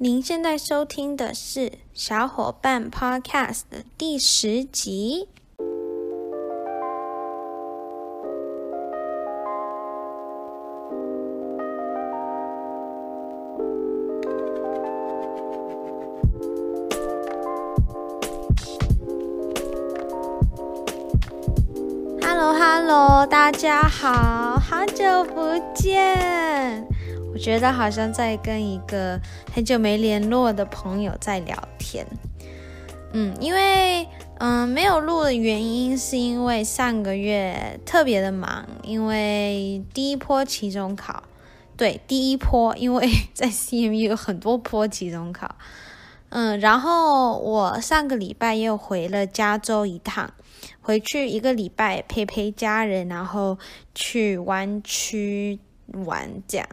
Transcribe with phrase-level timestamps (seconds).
[0.00, 5.28] 您现在收听的是小伙伴 Podcast 的第十集。
[22.22, 25.40] Hello，Hello，大家好，好久不
[25.74, 26.87] 见。
[27.38, 29.20] 觉得好像在跟一个
[29.54, 32.04] 很久没联络的朋友在聊天，
[33.12, 34.06] 嗯，因为
[34.38, 41.22] 嗯没有录的原因是因为上个月特别的忙，因为第一波期中考，
[41.76, 45.56] 对，第一波，因为 在 CMU 有很多波期中考，
[46.30, 50.32] 嗯，然后我上个礼拜又回了加州一趟，
[50.80, 53.58] 回去一个礼拜陪陪家人，然后
[53.94, 55.58] 去湾区
[56.04, 56.68] 玩这样。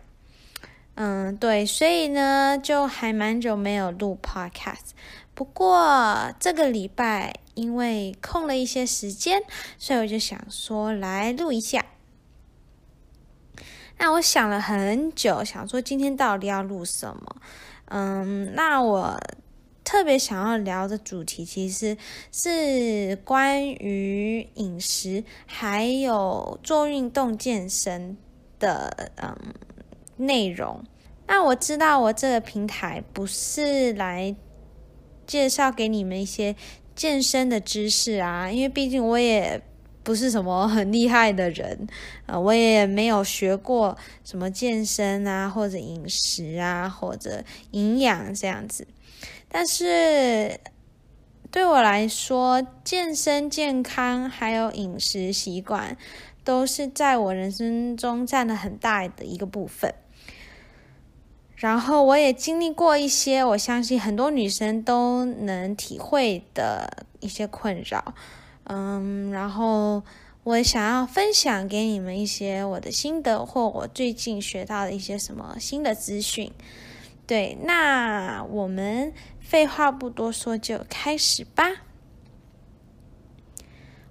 [0.95, 4.91] 嗯，对，所以呢，就还蛮久没有录 podcast。
[5.33, 9.43] 不过这个礼拜因为空了一些时间，
[9.77, 11.85] 所以我就想说来录一下。
[13.97, 17.35] 那我想了很久，想说今天到底要录什么？
[17.89, 19.19] 嗯，那我
[19.83, 21.97] 特别想要聊的主题其实
[22.31, 28.15] 是关于饮食，还有做运动健身
[28.57, 29.35] 的，嗯。
[30.17, 30.83] 内容，
[31.27, 34.35] 那我知道我这个平台不是来
[35.25, 36.55] 介绍给你们一些
[36.95, 39.61] 健身的知识啊，因为毕竟我也
[40.03, 41.87] 不是什么很厉害的人，
[42.27, 48.87] 呃，我也没有学过什么健身啊，或者饮食啊，或者营养这样子。
[49.49, 50.59] 但是
[51.49, 55.97] 对我来说，健身、健康还有饮食习惯，
[56.43, 59.93] 都是在我人生中占了很大的一个部分。
[61.65, 68.13] 然后我也经历过一些，我相信很多女生都能体会的一些困扰，
[68.65, 70.03] 嗯，然后
[70.43, 76.51] 我想要分享给你们一些我的心得，或我最近学到的一些什么新的资讯。
[77.25, 81.65] 对，那我们废话不多说，就开始吧。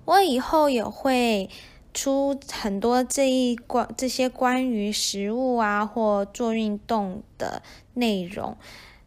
[0.07, 1.49] 我以后也会。
[1.95, 7.63] 出很多这一关这些关于食物啊或做运动的
[7.95, 8.57] 内容，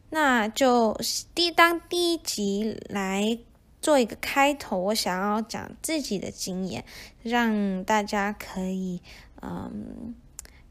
[0.09, 0.97] 那就
[1.35, 3.37] 第当第一集来
[3.81, 6.85] 做一个开头，我想要讲自己的经验，
[7.21, 9.01] 让大家可以
[9.41, 10.15] 嗯，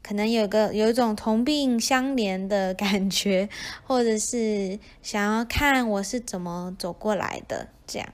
[0.01, 3.47] 可能有个有一种同病相怜的感觉，
[3.85, 8.09] 或者是想要看我是怎么走过来的，这样。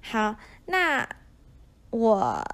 [0.00, 0.34] 好，
[0.66, 1.08] 那。
[1.90, 2.44] 我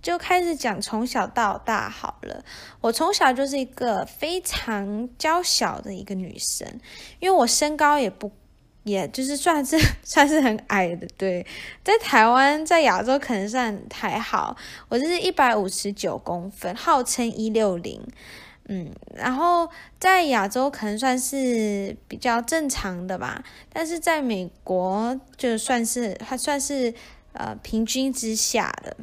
[0.00, 2.44] 就开始讲从小到大好了。
[2.80, 6.66] 我从小就是一个非常娇小的一个女生，
[7.18, 8.30] 因为我身高也不，
[8.84, 11.06] 也就是算是 算是很矮的。
[11.18, 11.44] 对，
[11.82, 14.56] 在台湾，在亚洲可能算还好。
[14.88, 18.00] 我就是一百五十九公分，号称一六零。
[18.68, 19.68] 嗯，然后
[19.98, 26.94] 在亚洲可能算是比较正常的吧，但是在美国就算是还算是。
[27.38, 28.96] 呃，平均之下的，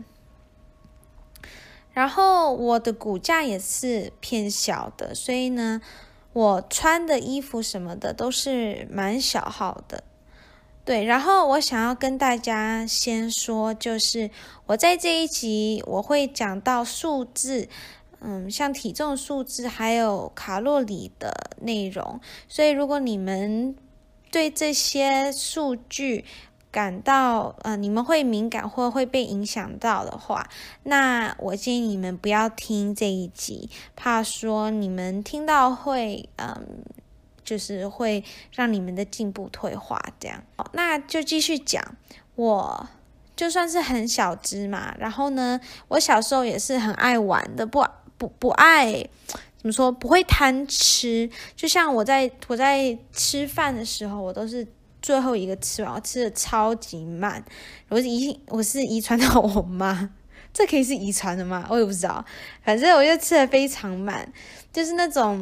[1.94, 5.80] 然后我的骨架也是偏小的，所以呢，
[6.34, 10.04] 我穿的衣服什么的都是蛮小号的。
[10.84, 14.30] 对，然后我想要跟大家先说，就是
[14.66, 17.70] 我在这一集我会讲到数字，
[18.20, 22.20] 嗯，像体重数字还有卡路里的内容，
[22.50, 23.74] 所以如果你们
[24.30, 26.26] 对这些数据，
[26.76, 30.46] 感到呃，你们会敏感或会被影响到的话，
[30.84, 36.84] 那我建议你们不要听这一集，怕说你们听到会嗯，
[37.46, 38.22] 就是会
[38.52, 40.44] 让你们的进步退化这样。
[40.74, 41.82] 那就继续讲，
[42.36, 42.90] 我
[43.38, 47.88] 就算是很小只嘛，然后呢，我小时候也是很爱玩的，不
[48.18, 48.92] 不不爱
[49.58, 54.68] 怎么说，不会贪吃，就像我在我在吃饭的时候，我都是。
[55.06, 57.46] 最后一个吃完，我吃的超级慢。
[57.90, 60.10] 我是遗，我是遗传到我妈，
[60.52, 61.64] 这可以是遗传的吗？
[61.70, 62.26] 我也不知道。
[62.64, 64.28] 反正我就吃的非常慢，
[64.74, 65.42] 就是那种，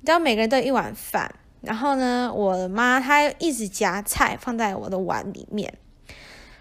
[0.00, 1.30] 你知道，每个人都有一碗饭，
[1.60, 5.74] 然后呢，我的妈她一直夹菜放在我的碗里面。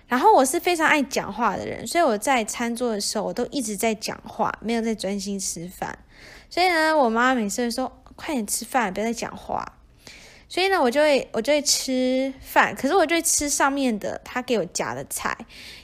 [0.10, 5.98] 然后我是非常爱讲话的人，所以我在餐桌的时候，我都一直在讲话，没有在专心吃饭。
[6.50, 9.66] 所以呢，我妈每次都说：“快点吃饭，不要再讲话。”
[10.54, 15.36] 所以呢，我就会我就会吃饭，可是我就会吃上面的他给我夹的菜，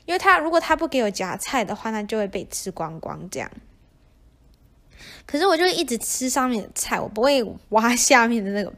[0.05, 3.49] 因为他如果他不给我夹菜的话，那就会被吃光光这样。
[5.25, 8.71] 可是我就一直吃上面的菜，我不会挖下面的那个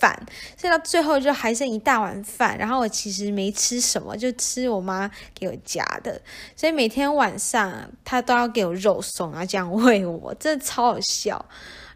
[0.00, 0.26] 饭，
[0.56, 2.58] 所以到最后就还剩一大碗饭。
[2.58, 6.20] 然后我其实没吃什么，就吃我妈给我夹的。
[6.56, 11.46] 所以每天晚上她都要给我肉松啊，这样喂我，真的超好笑。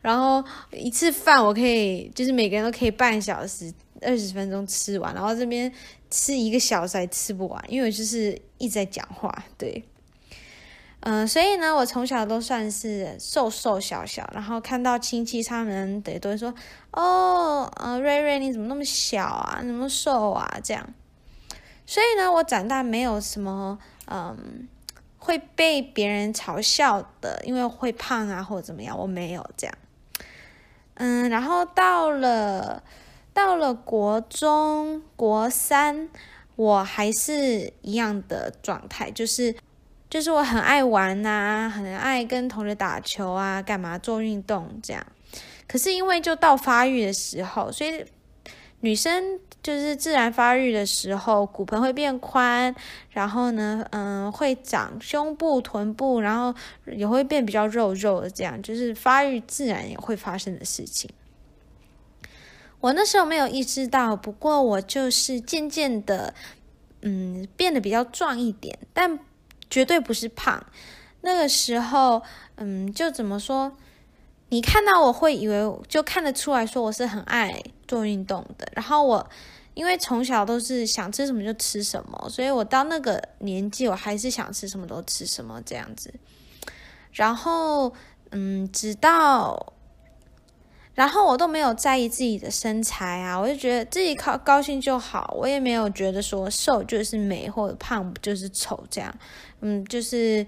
[0.03, 3.73] 然后一次饭我可以，就是每个人都可以半小时、
[4.03, 5.73] 二十分钟吃完，然后这边
[6.11, 9.83] 吃一个小时还吃不完，因为我就是一直在讲话，对。
[11.05, 16.55] 嗯、所以呢，我从小都算是瘦瘦小小，然后看到亲戚他们得都会说
[16.95, 19.61] ：“哦，呃，瑞瑞你怎么那么小啊？
[19.65, 20.95] 那么瘦啊？”这样。
[21.85, 23.77] 所以呢，我长大没有什么
[24.07, 24.69] 嗯
[25.19, 29.75] 会被别人嘲笑的，因为会胖啊或者怎么样，我没有这样。
[31.03, 32.83] 嗯，然后到了
[33.35, 36.09] 到了国中国三，
[36.55, 39.55] 我还是一样的状态，就是。
[40.13, 45.03] 就是我很爱玩呐、很爱跟同学打球啊，干嘛做运动这样。
[45.67, 48.05] 可是因为就到发育的时候，所以
[48.81, 52.75] 女生就是自然发育的时候，骨盆会变宽，
[53.11, 56.55] 然后呢，嗯，会长胸部、臀部，然后
[56.87, 61.11] 也会变比较肉肉的这样，就是发育自然也会发生的事情。
[62.81, 66.35] 我那时候没有意识到，不过我就是渐渐的，
[67.03, 69.19] 嗯，变得比较壮一点，但。
[69.71, 70.67] 绝对不是胖，
[71.23, 72.23] 那个时候，
[72.57, 73.75] 嗯，就怎么说？
[74.53, 75.55] 你看到我会以为
[75.89, 78.69] 就看得出来说我是很爱做运动的。
[78.75, 79.27] 然后我
[79.73, 86.13] 因为从小都是想吃什么就吃什么，所以我到那个年纪我还是想吃什么都吃什么这样子。
[87.13, 87.95] 然后，
[88.33, 89.73] 嗯，直到，
[90.93, 99.15] 然后我都没有在意自己的身材啊，我就觉得自己高高兴就好，我也没有觉得说瘦就是美或者胖就是丑这样。
[99.63, 100.47] 嗯，就是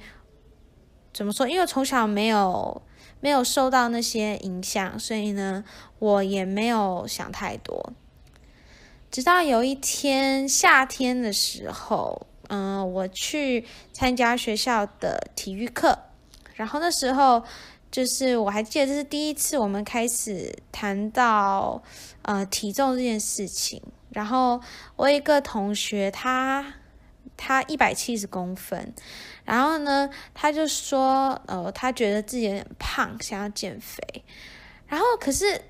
[1.15, 1.49] 怎么说？
[1.49, 2.83] 因为从小没有
[3.25, 5.65] 没有受到那些影响，所以呢，
[5.99, 7.95] 我也没有想太多。
[9.11, 15.99] 直到有一天夏天的时候，嗯，我去参加学校的体育课，
[16.53, 17.43] 然后那时候
[17.91, 21.83] 就是我还记得这是第一次我们开始谈到
[22.21, 23.81] 呃体重这件事情。
[24.11, 24.61] 然后
[24.97, 26.75] 我一个同学他。
[27.37, 28.95] 他一百七十公分，
[29.45, 34.03] 然后呢，他就说，呃，他觉得自己有点胖，想要减肥。
[34.87, 35.61] 然后，可是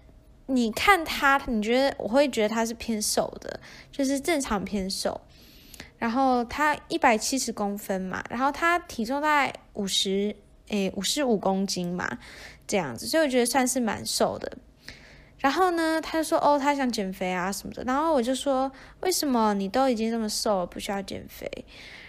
[0.47, 3.61] 你看他，你觉得我会觉得他是偏瘦的，
[3.91, 5.21] 就是正常偏瘦。
[5.97, 10.37] 然后他一百七十公分嘛，然后他体重大概五十，
[10.69, 12.19] 诶，五十五公斤嘛，
[12.67, 14.59] 这样子，所以我觉得算是蛮瘦的。
[15.38, 18.70] 然后呢，他就说：“哦，他想减肥啊什么的。”然后我就说
[19.00, 21.47] ：“为什么你都已经这么瘦了，不需要减肥？”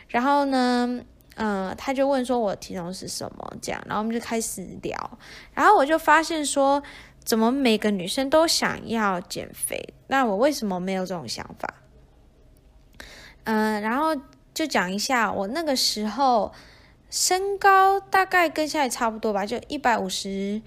[0.08, 1.02] 然后呢，
[1.36, 5.18] 嗯、他就问说：“我体重是什么？”这样，然后我们就开始聊。
[5.54, 6.82] 然后我就发现说，
[7.24, 9.94] 怎么每个女生都想要减肥？
[10.08, 11.74] 那我为什么没有这种想法？
[13.44, 14.16] 嗯、然后
[14.54, 16.54] 就讲一下，我那个时候
[17.10, 20.62] 身高大概跟现在差不多吧，就一百五十，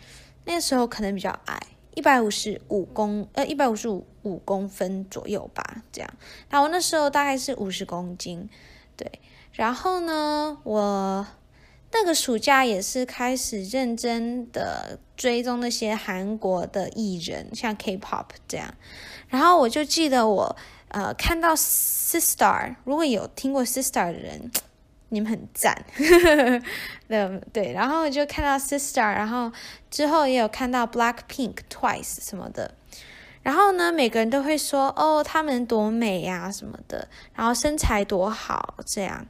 [0.45, 1.59] 那时候可能比较矮。
[1.95, 6.09] 一百五十五公呃一百五十五五公分左右吧，这样。
[6.51, 8.49] 那我那时候大概是五十公斤，
[8.97, 9.11] 对。
[9.59, 11.27] 然后呢，我
[11.91, 18.73] 那个暑假也是开始认真的追踪那些韩国的艺人，像 K-pop 这样。
[19.27, 20.57] 然后我就记得我
[20.91, 24.51] 呃看到 Sistar，如果有听过 Sistar 的人。
[25.11, 25.87] 你们很赞，
[27.09, 29.51] 对对，然后我就看到 Sistar，然后
[29.91, 32.75] 之后也有看到 Blackpink、Twice 什么的，
[33.43, 39.27] 然后呢，每个人都会说哦，他们多美呀什么的，然后身材多好这样，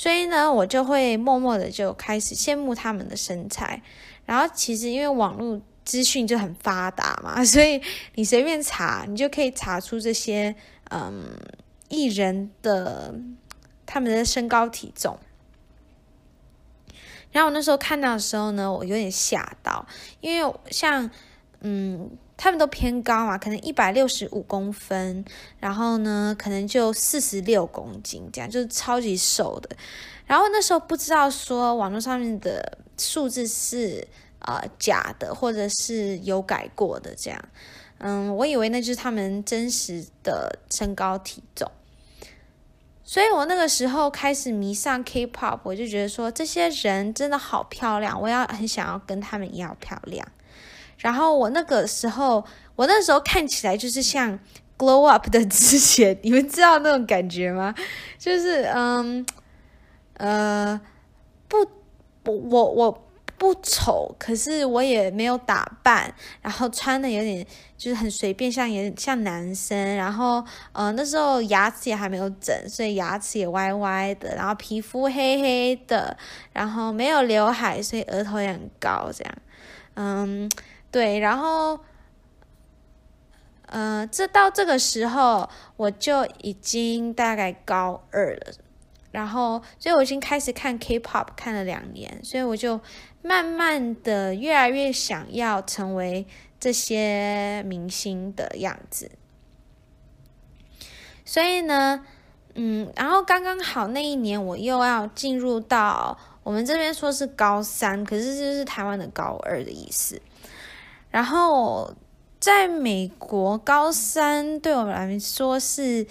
[0.00, 3.82] 所以呢，我就会默默的就开始羡慕他们的身材，
[4.24, 7.82] 然后其实因为网络资讯就很发达嘛， 所以
[8.14, 10.54] 你随便查，你就可以查出这些
[10.90, 11.24] 嗯
[11.90, 13.14] 艺人的。
[13.92, 15.18] 他们的身高体重，
[17.32, 19.84] 然后我那时候看到的时候呢，我有点吓到，
[20.20, 21.10] 因为像
[21.58, 22.08] 嗯，
[22.42, 25.22] 他们都偏高嘛，可能一百六十五公分，
[25.58, 29.76] 然后呢，可能就四十六公斤，这样就是超级瘦的。
[30.24, 37.44] 然后那时候不知道说网络上面的数字是呃假的，或者是有改过的这样，
[37.98, 41.70] 嗯，我以为那就是他们真实的身高体重。
[43.04, 50.26] 所以我那个时候开始迷上 K-pop，我就觉得说这些人真的好漂亮，我要很想要跟他们一样漂亮。
[51.00, 52.44] 然后我那个时候，
[52.76, 54.38] 我那时候看起来就是像
[54.78, 57.74] glow up 的 之前，你们知道那种感觉吗？
[58.18, 59.26] 就是嗯
[60.14, 60.80] 呃
[61.48, 61.56] 不，
[62.24, 63.06] 我我我
[63.38, 67.46] 不丑，可是我也没有打扮，然后穿的有点
[67.78, 69.96] 就是很随便，像也像男生。
[69.96, 74.36] 然后呃那时候牙齿也还没有整，所以牙齿也歪歪的。
[74.36, 76.14] 然后皮肤黑黑的，
[76.52, 79.34] 然后没有刘海，所以额头也很高，这样。
[79.94, 80.50] 嗯，
[80.90, 81.18] 对。
[81.18, 81.78] 然后
[83.66, 88.52] 呃，这到这个时候我就已经大概高二了。
[89.12, 92.80] 然后，所以我已经开始看 K-pop 看了两年，所以我就
[93.22, 96.24] 慢慢的越来越想要成为
[96.60, 99.10] 这些明星的样子。
[101.24, 102.06] 所以呢，
[102.54, 110.22] 嗯，然后刚刚好那一年我又要进入到我们这边说是高三，可是就是台湾的高二的意思。
[111.10, 111.94] 然后
[112.38, 116.06] 在美国高三对我们来说是。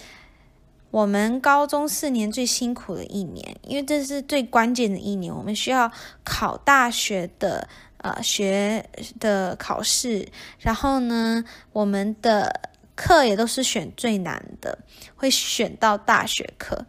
[0.92, 5.88] 我们高中四年最辛苦的一年，因为这是最关键的一年，我们需要
[6.24, 8.84] 考大学的呃学
[9.20, 10.26] 的考试，
[10.58, 14.80] 然后呢，我们的课也都是选最难的，
[15.14, 16.84] 会选到大学课。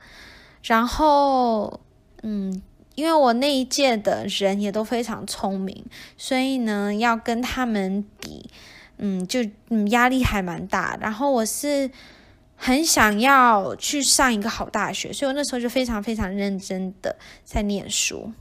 [0.63, 1.79] 然后，
[2.23, 2.59] 嗯，
[3.01, 5.83] 因为我那一届的人也都非常聪明，
[6.17, 8.49] 所以呢，要跟他们比，
[8.97, 9.39] 嗯，就
[9.69, 10.97] 嗯压力还蛮大。
[11.01, 11.89] 然后我是。
[12.63, 18.31] 很想要去上一个好大学，所以我那时候就非常非常认真的在念书。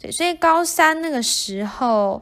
[0.00, 2.20] 对，所以高三那个时候，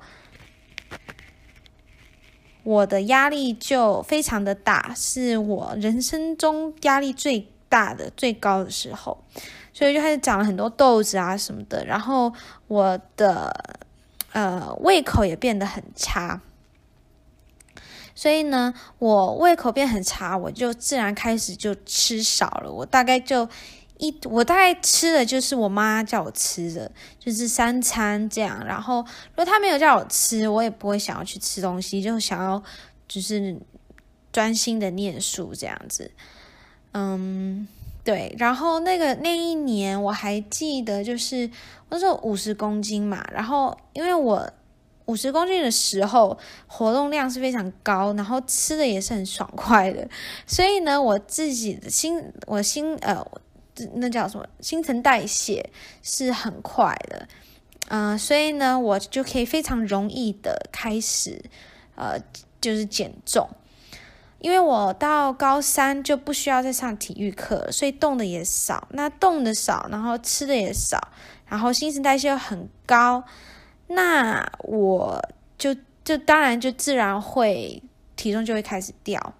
[2.63, 9.25] 我的压力就非常的大，是我人生中压力最大的、最高的时候，
[9.73, 12.33] 所以就开始长了很多痘子啊什么的，然后
[12.69, 13.77] 我的
[14.33, 16.41] 呃胃口也变得很差。
[18.15, 22.71] 所以呢，我胃口变很差，我就自然开始就吃少了。
[22.71, 23.49] 我大概就
[23.97, 28.63] 一，我大概吃的就是我妈叫我吃的，就是三餐这样。
[28.67, 32.63] 然后如果她没有叫我吃，我也不会想要去吃东西，就想要
[33.09, 33.59] 就是
[34.31, 36.11] 专心的念书这样子。
[36.93, 37.67] 嗯，
[38.05, 38.35] 对。
[38.39, 41.51] 然后那个那一年我还记得，就是
[41.89, 44.51] 我说五十公斤嘛，然后因为我。
[45.07, 50.09] 五十公斤的时候，活动量是非常高，然后吃的也是很爽快的，
[50.47, 53.23] 所以呢，我自己的新，我新呃，
[53.95, 55.69] 那叫什么新陈代谢
[56.03, 57.29] 是很快的，
[57.89, 61.43] 嗯、所以呢，我就可以非常容易的开始
[61.97, 62.17] 呃，
[62.61, 63.51] 就是减重，
[64.43, 70.99] 因为我到高三就不需要再上体育课，所以动的也少，那动的少，然后吃的也少，
[71.47, 73.23] 然后新陈代谢又很高。
[73.87, 75.25] 那我
[75.57, 75.73] 就
[76.05, 77.81] 就当然就自然会
[78.17, 79.35] 体重就会开始掉，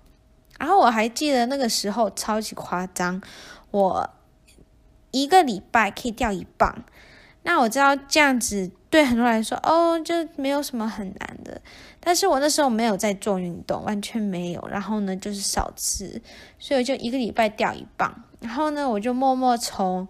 [0.57, 3.21] 然后我还记得那个时候超级夸张，
[3.73, 4.09] 我
[5.11, 6.85] 一个礼拜可以掉一磅。
[7.43, 11.61] 那我知道这样子对很多人来说哦，就没有什么很难的，
[12.01, 16.21] 但是我那时候没有在做运动，完全没有，然后呢就是少吃，
[16.59, 20.09] 所以就一个礼拜掉一磅，然后呢我就默默从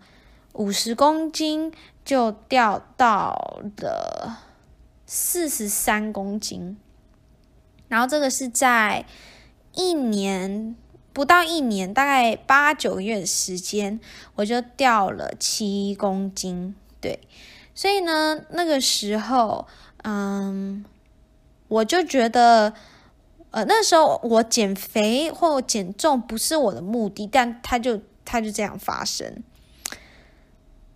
[0.54, 1.72] 五十公斤。
[2.04, 4.40] 就掉到了
[5.06, 6.76] 四十三公斤，
[7.86, 9.06] 然后这个是在
[9.72, 10.74] 一年
[11.12, 14.00] 不到一年，大概八九个月的时间，
[14.34, 16.74] 我就掉了七公斤。
[17.02, 17.20] 对，
[17.74, 19.66] 所以呢，那个时候，
[20.04, 20.84] 嗯，
[21.68, 22.72] 我就觉得，
[23.50, 29.42] 呃，那时候我减肥或减重不是我的目的，但它就它就这样发生。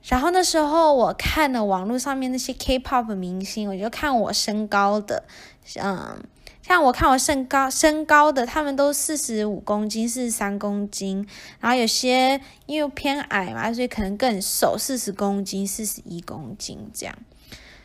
[0.05, 5.25] 然后那时候我看了网络上面那些 K-pop 明星，我就看我身高的，
[5.83, 6.23] 嗯，
[6.67, 11.25] 像我看我身高身高的，他们都四十五公斤、四十三公斤，
[11.61, 17.17] 然后有些因为偏矮嘛，所以可能更瘦，四十公斤、四十一公斤这样。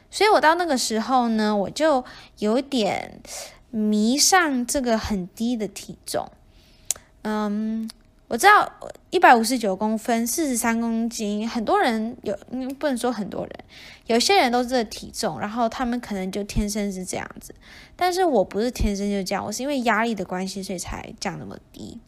[0.10, 2.04] 所以我到那个时候呢，我就
[2.40, 3.22] 有点
[3.70, 6.32] 迷上这个很低的体重，
[7.22, 7.88] 嗯。
[8.28, 8.72] 我知道
[9.10, 12.34] 一百五十九公分，四十三公斤，很多人有，
[12.80, 13.52] 不能说很多人，
[14.12, 17.56] 有些人都是这体重，然后他们可能就天生是这样子，
[17.96, 22.00] 但是我不是天生就这样，我是因为压力的关系，所以才降那么低。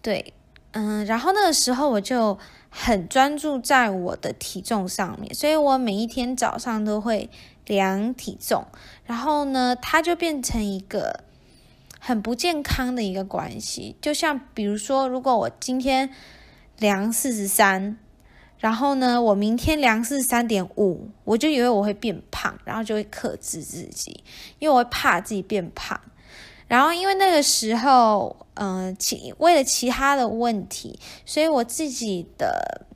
[0.00, 0.32] 对，
[0.72, 2.38] 嗯，然后那个时候我就
[2.70, 7.28] 很专注在我的体重上面，所以我每一天早上都会
[7.66, 8.66] 量体重，
[9.04, 11.24] 然后呢，它就变成一个。
[11.98, 16.08] 很不健康的一个关系，就像比如说，如果我今天
[16.78, 17.98] 量四十三，
[18.58, 24.24] 然后呢，我明天量是三点五，我就以为我会变胖，然后就会克制自己，
[24.58, 26.00] 因为我会怕自己变胖。
[26.66, 32.86] 然后因为那个时候，嗯、其为了其他的问题，所以我自己的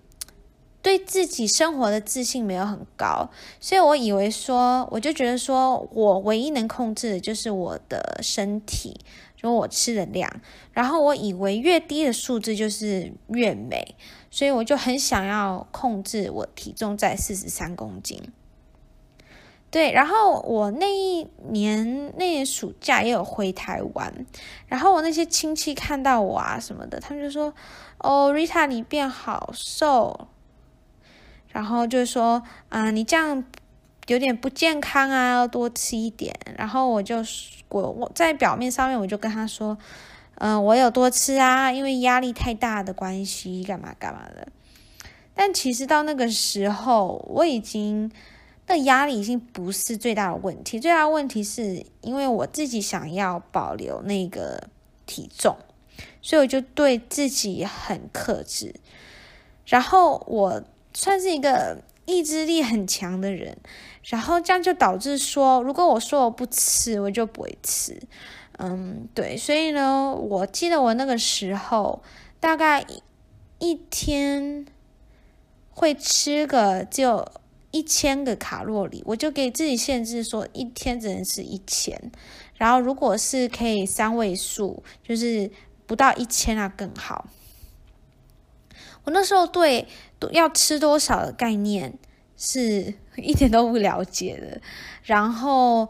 [0.82, 8.98] 对自己生活的自信没有很高，所以我以为说，我就觉得说我唯一能控制的就是我的身体，
[9.36, 10.28] 就我吃的量。
[10.72, 13.94] 然后我以为越低的数字就是越美，
[14.30, 18.22] 所以我就很想要控制我体重在四十三公斤。
[19.70, 24.26] 对，然后我那一年那年暑假也有回台湾，
[24.66, 27.54] 然后我那些亲戚看到我啊什么的，他们就说
[27.98, 30.26] ：“哦，Rita，你变好瘦。”
[31.52, 33.44] 然后就说：“啊、你这样
[34.08, 37.18] 有点不健康啊，要多吃一点。”然后我就
[37.68, 39.78] 我我在表面上面我就跟他说
[40.40, 44.48] ：“嗯、我有多吃啊，因为压力太大的关系，干嘛干嘛的。”
[45.34, 48.10] 但其实到那个时候，我已经。
[48.66, 54.68] 那压力已经不是最大的问题，最大的问题是因为我自己想要保留那个
[55.06, 55.56] 体重，
[56.22, 58.76] 所以我就对自己很克制。
[59.66, 60.62] 然后我
[60.94, 63.58] 算是一个意志力很强的人，
[64.04, 68.00] 然后这样就导致说，如果我说我不吃，我就不会吃。
[68.60, 72.02] 嗯，对，所以呢，我记得我那个时候
[72.38, 72.84] 大概
[73.58, 74.66] 一天
[75.70, 77.26] 会吃个就。
[77.72, 82.10] 一千个卡路里，我就给自己限制说一天只能吃一千，
[82.56, 85.48] 然后如果是可以三位数，就是
[85.86, 87.28] 不到一千啊更好。
[89.04, 89.86] 我那时候对
[90.32, 91.96] 要吃多少的概念
[92.36, 94.60] 是 一点都不了解的，
[95.04, 95.88] 然后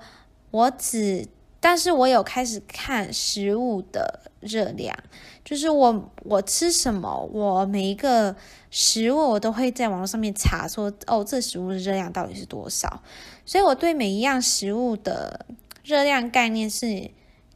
[0.50, 1.27] 我只，
[1.61, 4.97] 但是我有开始看食物的热量，
[5.45, 8.35] 就是我我吃什么，我每一个。
[8.73, 13.02] 食物我都会在网络上面查说，哦，这食物的热量到底是多少？
[13.45, 15.45] 所以我对每一样食物的
[15.83, 17.11] 热量概念是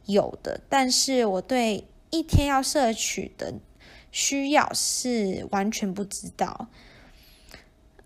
[0.07, 3.53] 有的，但是我对一天要摄取的
[4.11, 6.67] 需要是完全不知道。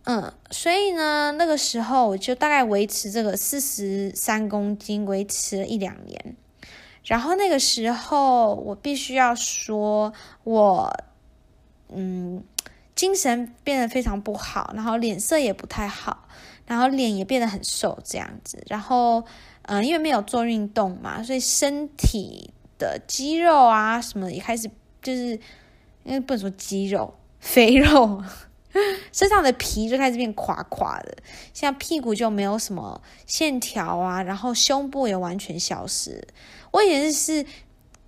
[0.03, 6.35] 嗯，所以呢，那个时候我就大概维持这个四十三公斤，维持了一两年。
[7.03, 10.13] 然后那个时候我必须要说，
[10.43, 10.93] 我
[11.89, 12.43] 嗯。
[12.95, 16.27] 精神变得非常不好，然后脸色也不太好，
[16.65, 18.61] 然后脸也变得很瘦这样子。
[18.67, 19.23] 然后，
[19.61, 24.69] 嗯、因为没有做运动嘛，所以身体的肌肉啊什么也开始
[25.01, 25.39] 就是，
[26.03, 28.21] 因为不能说肌肉，肥肉，
[29.11, 31.17] 身上的皮就开始变垮垮的，
[31.53, 36.27] 像屁股就没有什么线条啊，然后胸部也完全消失。
[36.71, 37.45] 我以前是。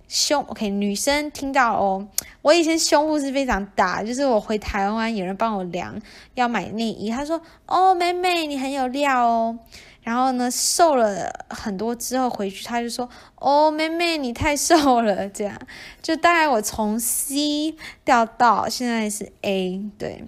[0.08, 2.06] 胸 OK，女生听到哦，
[2.42, 5.98] 我以前胸部是非常大，就是我回台湾有人帮我量，
[6.34, 9.58] 要买内衣，他说哦，妹妹你很有料哦，
[10.02, 15.58] 然后呢瘦了很多之后回去，他就说哦，妹妹你太瘦了，这样
[16.02, 20.26] 就大概我从 C 掉到现在是 A，对，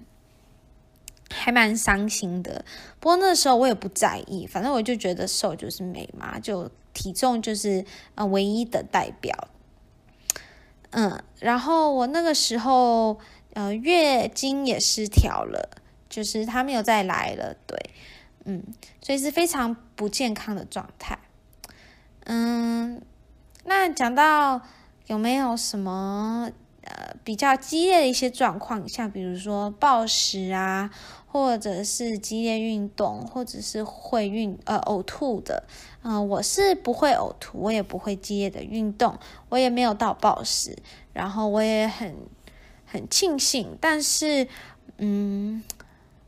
[1.35, 2.63] 还蛮伤心的。
[2.99, 9.49] 不过那时候我也不在意，反正我就觉得瘦就是美嘛，就体重就是呃唯一的代表。
[10.91, 13.19] 嗯，然后我那个时候，
[13.53, 15.69] 呃，月经也失调了，
[16.09, 17.77] 就是它没有再来了，对，
[18.45, 18.63] 嗯，
[19.01, 21.19] 所以是非常不健康的状态。
[22.23, 23.01] 嗯，
[23.65, 24.61] 那讲到
[25.07, 26.49] 有没有什么
[26.83, 30.89] 呃比较激烈的一些状况，像比如说暴食啊，
[31.35, 35.65] 或者是激烈运动，或者是会运呃呕吐的。
[36.01, 39.19] 嗯、呃，我是不会呕吐，我也不会激烈的运动，
[39.49, 40.77] 我也没有到暴食，
[41.11, 42.15] 然后我也很
[42.85, 43.77] 很庆幸。
[43.81, 44.47] 但是，
[44.97, 45.61] 嗯，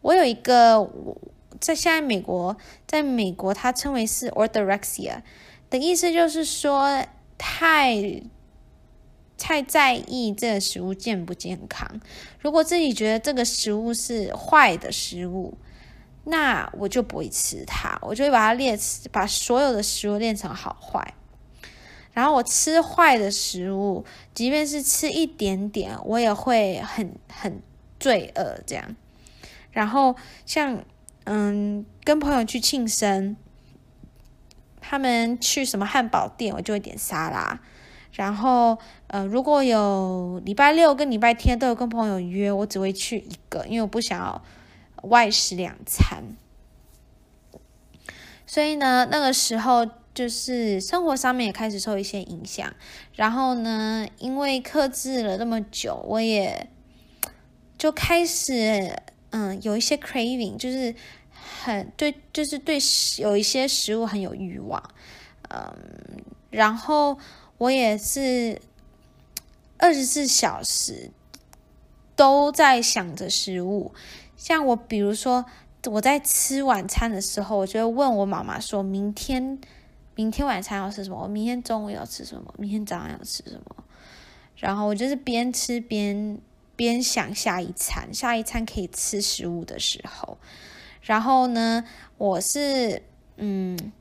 [0.01, 1.17] 我有一个我
[1.57, 5.21] 在现在美国，在美国它称为是 orthorexia
[5.69, 7.01] 的意思，就是说
[7.37, 7.95] 太
[9.37, 11.99] 太在意这个食物健不健康。
[12.39, 15.57] 如果自己觉得这个食物是坏的食物。
[16.29, 18.77] 那我就不会吃它，我就会把它列，
[19.13, 21.13] 把所有的食物列成好坏。
[22.11, 27.61] 然后我吃坏的食物，即便是吃一点点，我也会很很
[27.97, 28.93] 罪恶这样。
[29.71, 30.83] 然后像
[31.23, 33.37] 嗯，跟朋友去庆生，
[34.81, 37.61] 他们去什么汉堡店，我就会点沙拉。
[38.17, 38.77] 然后
[39.07, 44.43] 呃，如果有礼拜六跟礼拜天都有跟朋友约，我只会去一个，因为我不想要。
[45.03, 46.23] 外食两餐，
[48.47, 52.73] 所以呢，那个时候就是生活上面也开始受一些影响。
[53.13, 56.67] 然后呢，因为克制了那么久，我也
[57.77, 58.91] 就开始
[59.29, 60.93] 嗯有一些 craving，就是
[61.63, 62.79] 很对，就是对
[63.19, 64.83] 有一些食物很有欲望。
[65.49, 65.77] 嗯，
[66.49, 67.17] 然后
[67.57, 68.61] 我也是
[69.77, 71.09] 二十四小时
[72.15, 73.93] 都在想着食物。
[74.35, 75.45] 像我，比如说
[75.85, 79.59] 我在吃晚餐的时候，我就会问我妈妈说：“明天，
[80.13, 81.23] 明天晚餐要吃什么？
[81.23, 82.53] 我明天中午要吃什么？
[82.59, 83.83] 明天早上要吃什么？”
[84.55, 86.39] 然后我就是边吃边
[86.75, 90.37] 边想下一餐，下一餐可以吃食物的时候。
[91.01, 91.83] 然后呢，
[92.17, 93.01] 我是
[93.37, 93.91] 嗯，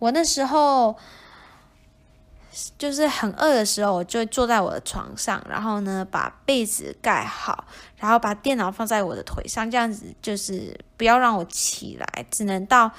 [0.00, 0.96] 我那时候。
[2.76, 7.64] 就是很饿的时候，我就坐在我的床上，然后呢，把被子盖好，
[7.96, 12.90] 然后把电脑放在我的腿上，这样子就是不要让我起来，只能到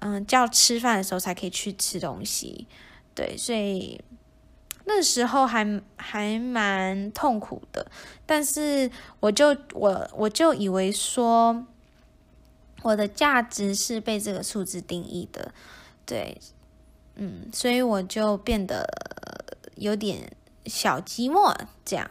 [0.00, 2.66] 嗯叫吃饭的时候才可以去吃东西。
[3.14, 4.02] 对，所以
[4.86, 7.86] 那时候还还蛮痛苦的，
[8.26, 11.64] 但是我就我我就以为说
[12.82, 15.52] 我的价值是被这个数字定义的，
[16.04, 16.40] 对。
[17.22, 18.82] 嗯，所以我就变得
[19.76, 20.32] 有点
[20.64, 21.54] 小寂寞，
[21.84, 22.10] 这样。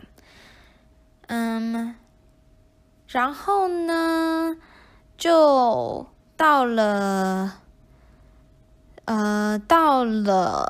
[1.26, 1.96] 嗯，
[3.08, 4.56] 然后呢，
[5.18, 6.06] 就
[6.38, 7.62] 到了，
[9.06, 10.68] 呃，到了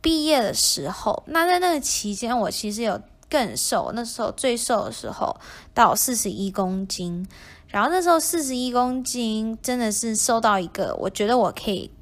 [0.00, 1.22] 毕业的时候。
[1.26, 5.36] 那在那个期间，我其实有更瘦，那时候最瘦的时候
[5.72, 7.28] 到四十一公斤。
[7.68, 11.92] 然后那时候四十一公斤真的是瘦到一个，我觉得我可以。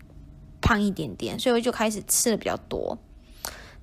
[0.67, 2.99] 胖一点点，所以我就开始吃的比较多。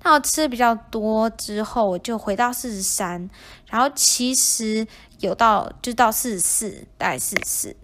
[0.02, 3.30] 那我吃的比较多之后，我就回到四十三，
[3.70, 4.86] 然后其实
[5.20, 7.76] 有到就到四十四，大概四十四。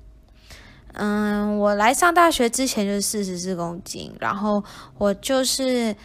[0.92, 4.62] 嗯，我来上大学之前就是四十四公斤，然后
[4.98, 5.96] 我就是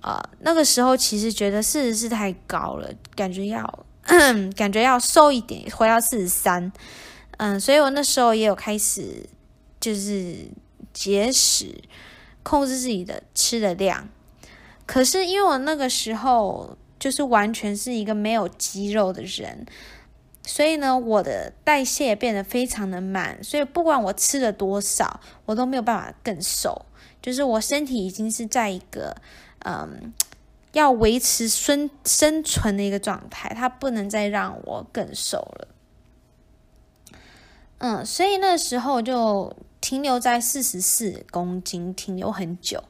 [0.00, 3.84] 呃那个时候其实觉得四十四太高了，感觉要
[4.54, 6.70] 感觉要瘦一点，回到四十三。
[7.38, 9.28] 嗯，所以我那时候也有开始
[9.80, 10.36] 就是
[10.92, 11.82] 节食。
[12.44, 14.06] 控制自己的吃的量，
[14.84, 19.66] 可是因为我那个时候就是完全是一个没有肌肉的人，
[20.42, 26.84] 所以呢，我的代谢变得非常的慢，所以不管我吃了多少，我都没有办法更瘦。
[27.22, 29.16] 就是我身体已经是在一个
[29.60, 30.12] 嗯
[30.72, 35.68] 要维持生生存的一个状态，它不能再让我更瘦了。
[37.78, 39.56] 嗯，所以那时候就。
[39.84, 42.82] 停留在四十四公斤，停留很久。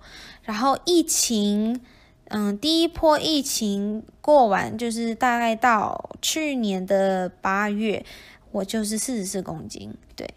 [0.44, 1.80] 然后疫情，
[2.28, 8.06] 嗯，第一波疫情过完，就是大概到去年的八月，
[8.52, 9.92] 我就是四十四公斤。
[10.14, 10.34] 对。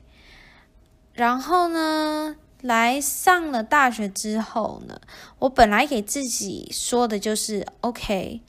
[1.13, 4.99] 然后呢，来上了大学之后呢，
[5.37, 8.41] 我本来给自己说的就是，OK，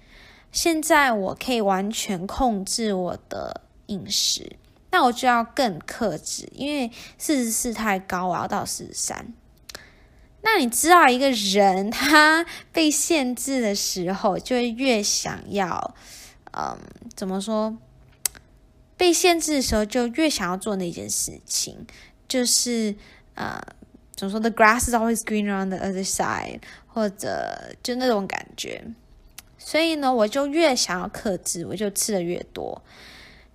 [0.50, 4.56] 现在我可以完全控制我的饮食。
[4.98, 9.32] 那我就要更克制，因为四十四太高，我要到四十三。
[10.42, 15.94] 那你知道，一个人他被限制的时候，就会越想要，
[16.50, 16.76] 嗯，
[17.14, 17.78] 怎么说？
[18.96, 21.86] 被限制的时候，就越想要做那件事情，
[22.26, 22.96] 就是
[23.34, 23.62] 呃，
[24.16, 28.82] 怎么说？The grass is always greener on the other side，或者就那种感觉。
[29.56, 32.82] 所以呢，我就越想要克制，我就吃的越多。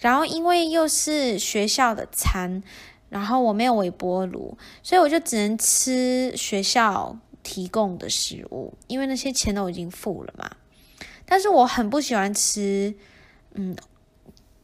[0.03, 2.61] 然后因为又是学校的餐，
[3.07, 10.51] 然后我没有微波炉，所以我就只能吃学校提供的食物，因为那些钱都已经付了嘛。
[11.25, 12.93] 但是我很不喜欢吃，
[13.53, 13.73] 嗯，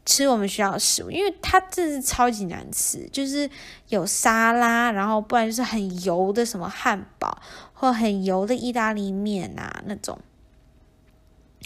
[0.06, 3.50] 吃我们学校的食物，因为它真是超级难吃，就是
[3.88, 10.20] 有沙拉，然后不然就是很油的什么汉堡，或很油的意大利面啊那种。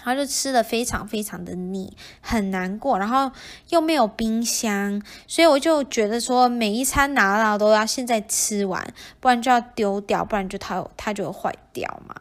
[0.03, 3.31] 然后就吃的非常非常的腻，很难过，然后
[3.69, 12.13] 又没有冰箱，所以我就觉得说每一餐拿到都要现在吃完，不然就要丢掉，不然就它它就会坏掉嘛。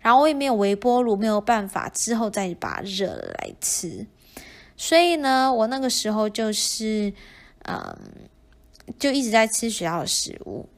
[0.00, 4.06] 然后我也没有微波炉，没有办法之后再把它热了来吃，
[4.76, 7.12] 所以呢，我那个时候就是
[7.64, 7.96] 嗯，
[8.98, 10.68] 就一直在吃学校的食物。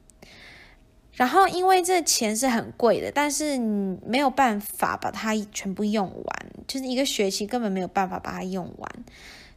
[1.18, 8.88] 然后，因为这钱是很贵的，但是你没有办法把它全部用完，就是一个学期根本没有办法把它用完，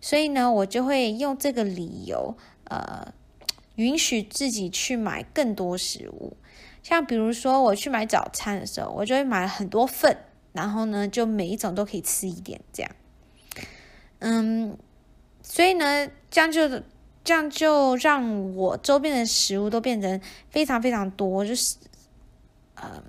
[0.02, 3.14] 所以呢，我就会用这个理由，呃，
[3.76, 6.36] 允许自己去买更多食物。
[6.82, 10.18] 像比如说，我去买早餐的时候，我就会买很多份，
[10.54, 12.92] 然后呢，就每一种都可以吃一点，这样。
[14.18, 14.76] 嗯，
[15.44, 16.82] 所以呢，这样就。
[17.24, 21.76] 这样就让我周边的食物都变成非常非常多，就是，
[22.76, 23.04] 呃，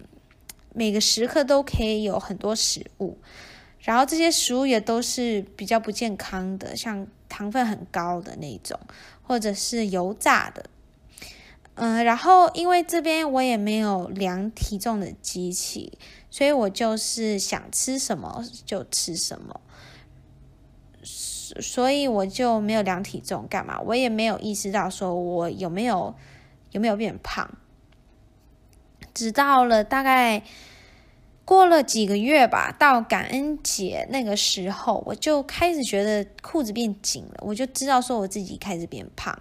[0.74, 3.16] 每个时刻都可以有很多食物，
[3.80, 8.78] 然后这些食物也都是比较不健康的，像糖分很高的那种，
[9.22, 10.66] 或者是油炸的，
[11.74, 15.98] 嗯、然后因为这边我也没有量体重的机器，
[16.30, 19.58] 所以我就是想吃什么就吃什么。
[21.60, 26.14] 所以我就没有量体重干嘛，我也没有意识到说我有没有
[26.70, 27.50] 有没有变胖。
[29.12, 30.42] 直到了大概
[31.44, 39.38] 过了几个月吧，到感恩节那个时候，我就开始觉得裤子变紧了，我就知道说我自己开始变胖。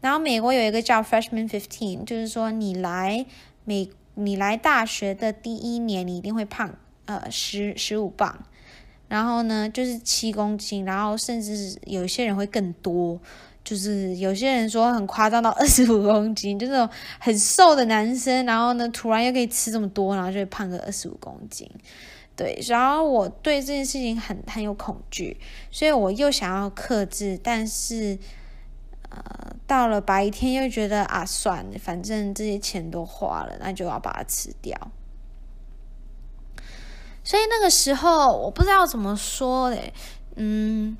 [0.00, 3.26] 然后美国有一个叫 Freshman Fifteen，就是说你来
[3.64, 6.74] 美你来大学的第一年，你一定会胖
[7.06, 8.46] 呃十十五磅。
[9.08, 13.20] 然后呢，就是七公斤，然后甚至有些人会更多，
[13.62, 16.88] 就是有些人说很夸张到 二十五公斤，就那种
[17.18, 21.70] 很瘦的男生，然后呢，突然又可以吃这么多，然后就会胖个二十五公斤。
[22.36, 25.36] 对，然后我对这件事情很很有恐惧，
[25.70, 28.18] 所以我又想要克制，但是
[29.08, 34.76] 呃，到了白天又觉得啊，算了，反正这些钱都花了，那就要把它吃掉。
[37.24, 39.92] 所以那个时候我不知道怎么说嘞，
[40.36, 40.96] 嗯，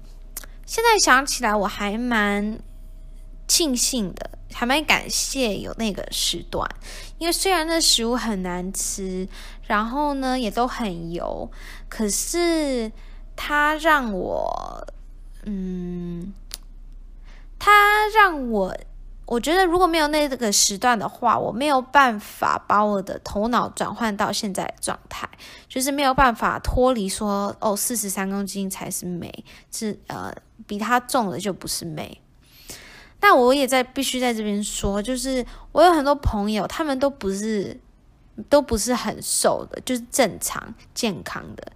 [0.64, 2.58] 现在想起来我还蛮
[3.46, 6.66] 庆幸的，还蛮感谢有那个时段，
[7.18, 9.28] 因为虽然那食物很难吃，
[9.66, 11.50] 然后呢也都很油，
[11.88, 12.90] 可是
[13.36, 14.86] 它让我，
[15.44, 16.32] 嗯，
[17.58, 18.74] 它让我。
[19.26, 25.26] 我觉得如果没有那个时段的话，我没有办法把我的头脑转换到现在的状态，
[25.66, 30.30] 就是没有办法脱离说哦，四十三公斤才是美，是呃
[30.66, 32.20] 比他重的就不是美。
[33.18, 37.80] 但我也在必须在这边说，就是我有很多朋友，他们都不是
[38.50, 41.72] 都不是很瘦的，就是正常健康的。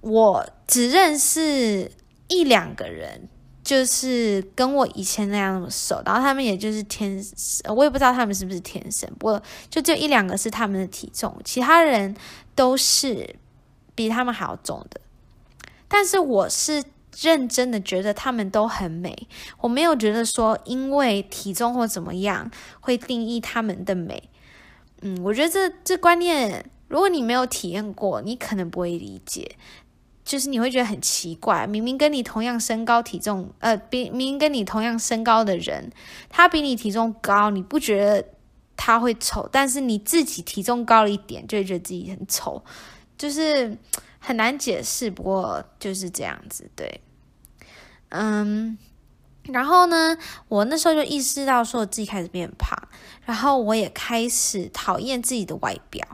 [0.00, 1.92] 我只认识
[2.26, 3.28] 一两个人。
[3.68, 12.16] 就是跟我以前那样那么瘦，然后他们也就是天生，我也不知道他们是不是天生，不过就这一两个是他们的体重，其他人
[12.54, 13.36] 都是
[13.94, 14.98] 比他们还要重的。
[15.86, 16.82] 但是我是
[17.20, 19.28] 认真的觉得他们都很美，
[19.60, 22.50] 我没有觉得说因为体重或怎么样
[22.80, 24.30] 会定义他们的美。
[25.02, 29.56] 嗯，我觉得这这观念，如果你没有体验过，你可能不会理解。
[30.28, 35.90] 就是你会觉得很奇怪，明明跟你同样身高体重，呃，比明明跟你同样身高的人，
[36.28, 38.28] 他比你体重高，你不觉得
[38.76, 39.48] 他会丑？
[39.50, 42.62] 但是你自己体重高了一点，就会觉得自己很丑，
[43.16, 43.74] 就是
[44.18, 45.10] 很难解释。
[45.10, 47.00] 不过就是这样子，对，
[48.10, 48.76] 嗯，
[49.44, 50.14] 然后呢，
[50.48, 52.78] 我那时候就意识到说我自己开始变胖，
[53.24, 56.06] 然后我也开始讨厌自己的外表。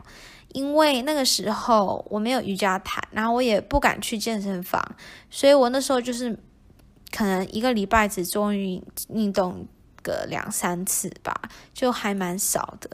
[0.55, 4.81] 因为那个时候我没有瑜伽毯，然后我也不敢去健身房，
[5.29, 6.31] 所以我那时候就是
[7.11, 9.67] 可能一个礼拜只做运运动
[10.01, 11.33] 个两三次吧，
[11.73, 12.89] 就还蛮少的。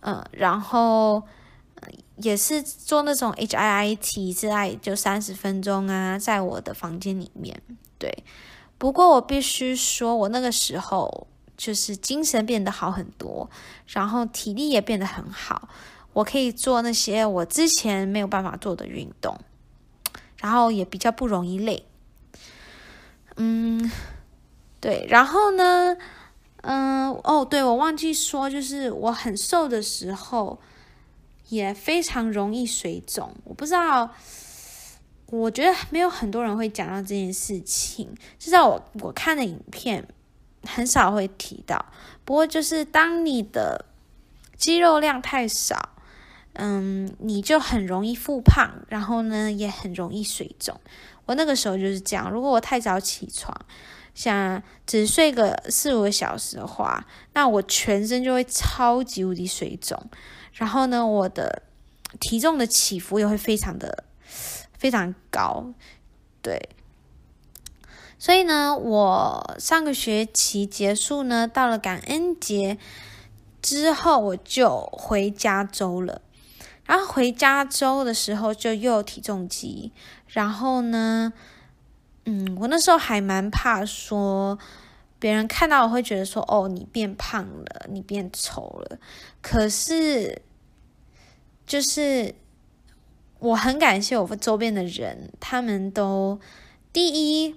[0.00, 1.22] 嗯，然后
[2.16, 7.60] 也是做那种 HIIT 之类，就三十分钟啊，在我的房间里面。
[7.98, 8.24] 对，
[8.78, 13.50] 不过我必须说，我那个时候就是精神变得好很多，
[13.86, 15.68] 然后体力也变得很好。
[16.18, 19.38] 我可以做那些我之前没有办法做的运动，
[20.38, 21.86] 然后也比较不容易累。
[23.36, 23.88] 嗯，
[24.80, 25.96] 对，然后呢，
[26.62, 30.58] 嗯，哦，对，我忘记说，就是我很瘦的时候
[31.50, 33.32] 也非常容易水肿。
[33.44, 34.12] 我不知道，
[35.26, 40.08] 我觉得没有很多人会讲到这件事情，至少我我看的影片
[40.64, 41.86] 很少会提到。
[42.24, 43.84] 不过就是当你的
[44.56, 45.90] 肌肉量太少。
[46.60, 50.80] 嗯，你就很容易复胖，然后呢，也很容易水肿。
[51.24, 52.28] 我那个时候就是这样。
[52.28, 53.56] 如果我太早起床，
[54.12, 60.10] 想只睡个四五个小时的话，那我全身就会超级无敌水肿。
[60.52, 61.62] 然后呢，我的
[62.18, 64.02] 体重的起伏也会非常的
[64.76, 65.72] 非常高。
[66.42, 66.70] 对，
[68.18, 72.78] 所以呢，我上个学期结束呢，到了感恩节
[73.62, 76.22] 之后，我就回加州了。
[76.88, 79.92] 然后回加州的时候就又有体重机，
[80.26, 81.30] 然后呢，
[82.24, 84.58] 嗯，我那时候还蛮怕说
[85.18, 88.98] 别人看到我会觉得说，哦，你变胖了，你变丑了。
[89.42, 90.40] 可是，
[91.66, 92.34] 就是
[93.38, 96.40] 我很感谢我周边的人，他们都
[96.90, 97.54] 第一。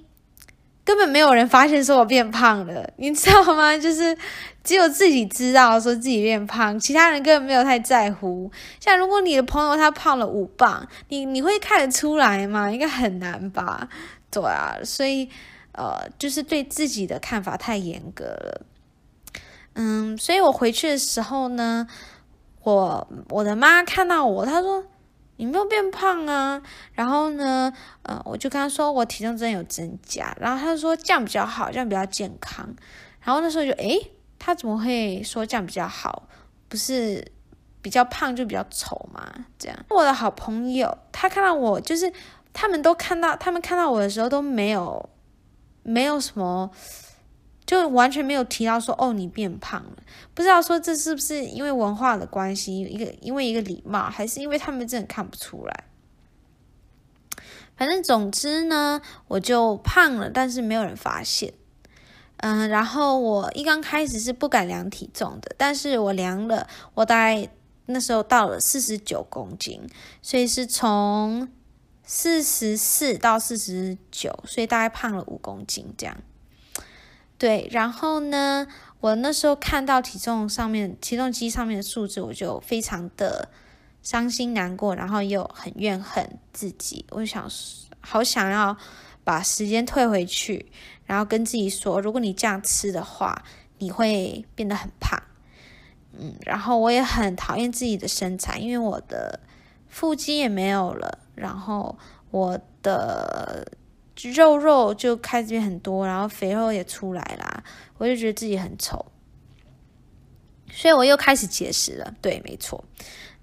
[0.92, 3.76] 根本没有人发现说我变胖了，你知道吗？
[3.80, 4.16] 就是
[4.62, 8.52] 只有自己知道说自己变胖，其他人根本没有太在乎。
[8.78, 12.70] 像如果你的朋友他胖了五磅，你你会看得出来吗？
[12.70, 13.88] 应该很难吧？
[14.30, 15.30] 对啊，所以
[15.72, 18.62] 呃，就是对自己的看法太严格了。
[19.76, 21.88] 嗯，所以我回去的时候呢，
[22.64, 24.84] 我我的妈看到我，她说
[25.42, 26.62] ：“你没有变胖啊。
[26.94, 27.74] 然后呢，
[28.04, 30.36] 呃，我就跟他说我体重真的有增加。
[30.40, 32.70] 然后他就说这样比较好，这样比较健康。
[33.22, 36.28] 然后那时候就诶，他怎么会说这样比较好？
[36.70, 37.26] 不是
[37.82, 39.34] 比较胖就比较丑吗？
[39.58, 42.14] 这样，我的好朋友他看到我，就是
[42.54, 45.10] 他们都看到，他们看到我的时候都没有
[45.82, 46.70] 没有什么。
[47.72, 50.04] 就完全没有提到说哦，你变胖了，
[50.34, 55.86] 不知道说这是不是因为文化的关系，一个因为一个礼貌，还是因为他们真的看不出来。
[57.78, 61.54] 反正总之呢，我就胖了，但是没有人发现。
[62.40, 67.48] 嗯，然后我一刚开始是不敢量体重的，但是我量了，我大概
[67.86, 69.88] 那时候到了四十九公斤，
[70.22, 71.48] 所以是从
[72.04, 76.18] 四十四到四十九，所以大概胖了五公斤这样。
[77.42, 78.68] 对，然后呢，
[79.00, 83.50] 我那时候看到体重上面、体重机上面的数字，我就非常的
[84.04, 87.04] 伤心难过，然后又很怨恨自己。
[87.10, 87.50] 我想，
[88.00, 88.78] 好想要
[89.24, 90.72] 把时间退回去，
[91.08, 93.44] 然后跟自己说，如果你这样吃的话，
[93.80, 95.20] 你会变得很胖。
[96.14, 99.40] 嗯，然后我也很讨厌自己的身材，因为我的
[99.90, 101.98] 腹肌也没有了，然后
[102.30, 103.66] 我的。
[104.30, 107.64] 肉肉就开始变很多，然后肥肉也出来啦，
[107.98, 109.06] 我就觉得自己很丑，
[110.72, 112.14] 所以我又开始节食了。
[112.22, 112.84] 对，没错。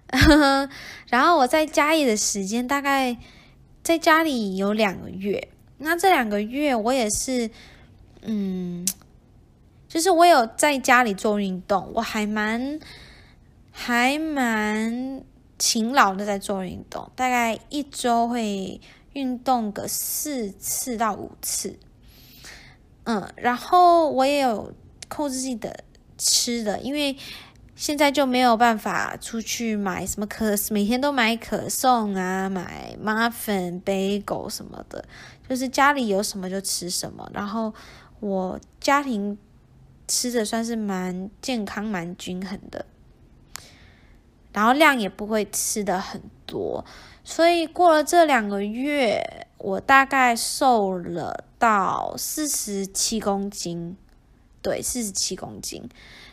[1.08, 3.16] 然后我在家里的时间大概
[3.82, 7.50] 在家里有两个月，那这两个月我也是，
[8.22, 8.86] 嗯，
[9.88, 12.78] 就是我有在家里做运动，我还蛮
[13.72, 15.22] 还蛮
[15.58, 18.80] 勤劳的在做运动，大概一周会。
[19.18, 21.76] 运动个四次到五次，
[23.02, 24.72] 嗯，然后我也有
[25.09, 25.83] 控制自己的
[26.16, 27.16] 吃的，因为
[27.74, 35.04] 现在就没有办法出去买什么可，每天都买可颂啊，买 muffin、bagel 什么的，
[35.48, 37.28] 就是家里有什么就吃什么。
[37.35, 37.74] 然后
[38.20, 39.37] 我家庭
[40.07, 42.87] 吃的算是蛮健康、蛮均衡的，
[44.52, 46.85] 然后量也不会吃的很多。
[47.30, 53.98] 所以过了这两个月，我大概瘦了到四十七公斤，
[54.62, 55.86] 对，四十七公斤。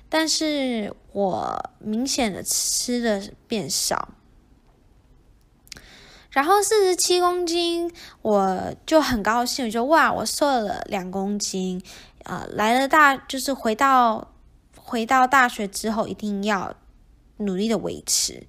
[0.08, 4.13] 但是我明显的吃的变少，
[6.31, 11.84] 然后四十七公斤，我就很高兴，我就哇，我瘦了两公斤。
[12.23, 14.31] 啊、来了大，就是回到
[14.77, 16.73] 回到大学之后，一定要
[17.38, 18.47] 努力的维持。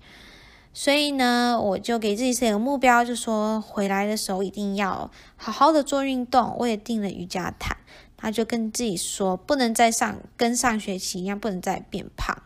[0.79, 6.55] 所以呢，我就给自己设一个目标，就说回来的时候一定要好好的做运动。
[6.59, 7.79] 我也订了瑜伽毯，
[8.15, 12.37] 他就跟自己说，不能再上跟上学期一样，不能再变胖。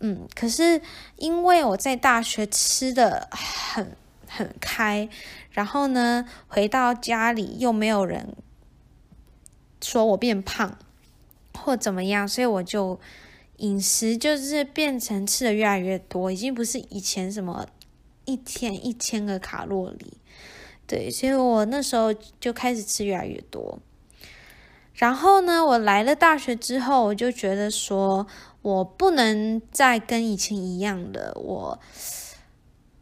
[0.00, 0.82] 嗯，可是
[1.16, 3.96] 因为我在大学吃的很
[4.28, 5.08] 很开，
[5.52, 8.36] 然后呢，回到家里又没有人
[9.80, 10.76] 说我变胖
[11.54, 13.00] 或怎么样，所以我就。
[13.60, 17.66] 饮食就是变成吃的越来越多，已经不是以前什么
[18.24, 20.14] 一天一千个卡路里，
[20.86, 23.78] 对，所以我那时候就开始吃越来越多。
[24.94, 28.26] 然后呢，我来了大学之后，我就觉得说
[28.62, 31.78] 我不能再跟以前一样的，我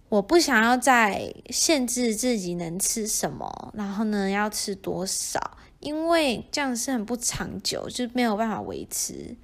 [0.08, 9.36] 我不想要再限制自己能吃什么，然后呢要吃多少，因为这样是很不长久，就没有办法维持。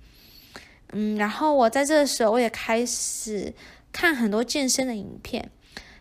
[0.96, 3.52] 嗯，然后我在这个时候，我也开始
[3.90, 5.50] 看很多健身的影片，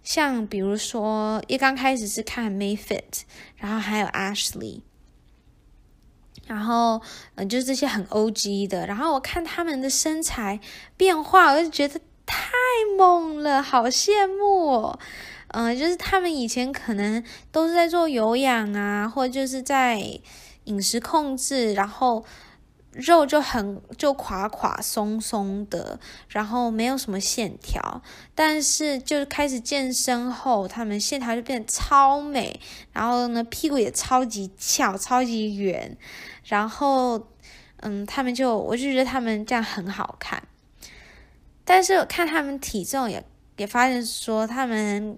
[0.04, 3.24] 像比如说，一刚开始是看 Mayfit，
[3.58, 4.82] 然后还有 Ashley，
[6.46, 7.02] 然后
[7.34, 10.60] 嗯，就是这些很 OG 的，然后我看他们的身材
[10.96, 12.52] 变化，我就觉得太
[12.96, 15.00] 猛了，好羡慕哦。
[15.48, 20.20] 嗯，就是他们以前可能都是在做有氧啊，或者就是在
[20.66, 22.24] 饮食控制，然后。
[22.94, 28.02] 肉就很就垮垮松松的，然后没有什么线条，
[28.36, 32.60] 但是就开始健身后，他们线条就变得超美，
[32.92, 35.98] 然后呢，屁股也超级翘，超级圆，
[36.46, 37.28] 然后
[37.78, 40.44] 嗯，他们就我就觉得他们这样很好看，
[41.66, 43.24] 但是我看他们体重也
[43.58, 45.18] 也发现说他们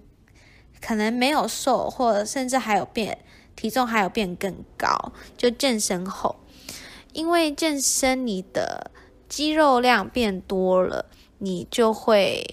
[0.80, 3.18] 可能没有瘦，或者甚至还有变
[3.54, 6.36] 体重还有变更高，就健身后。
[7.16, 8.90] 因为健身，你的
[9.26, 11.06] 肌肉量变多了，
[11.38, 12.44] 你就会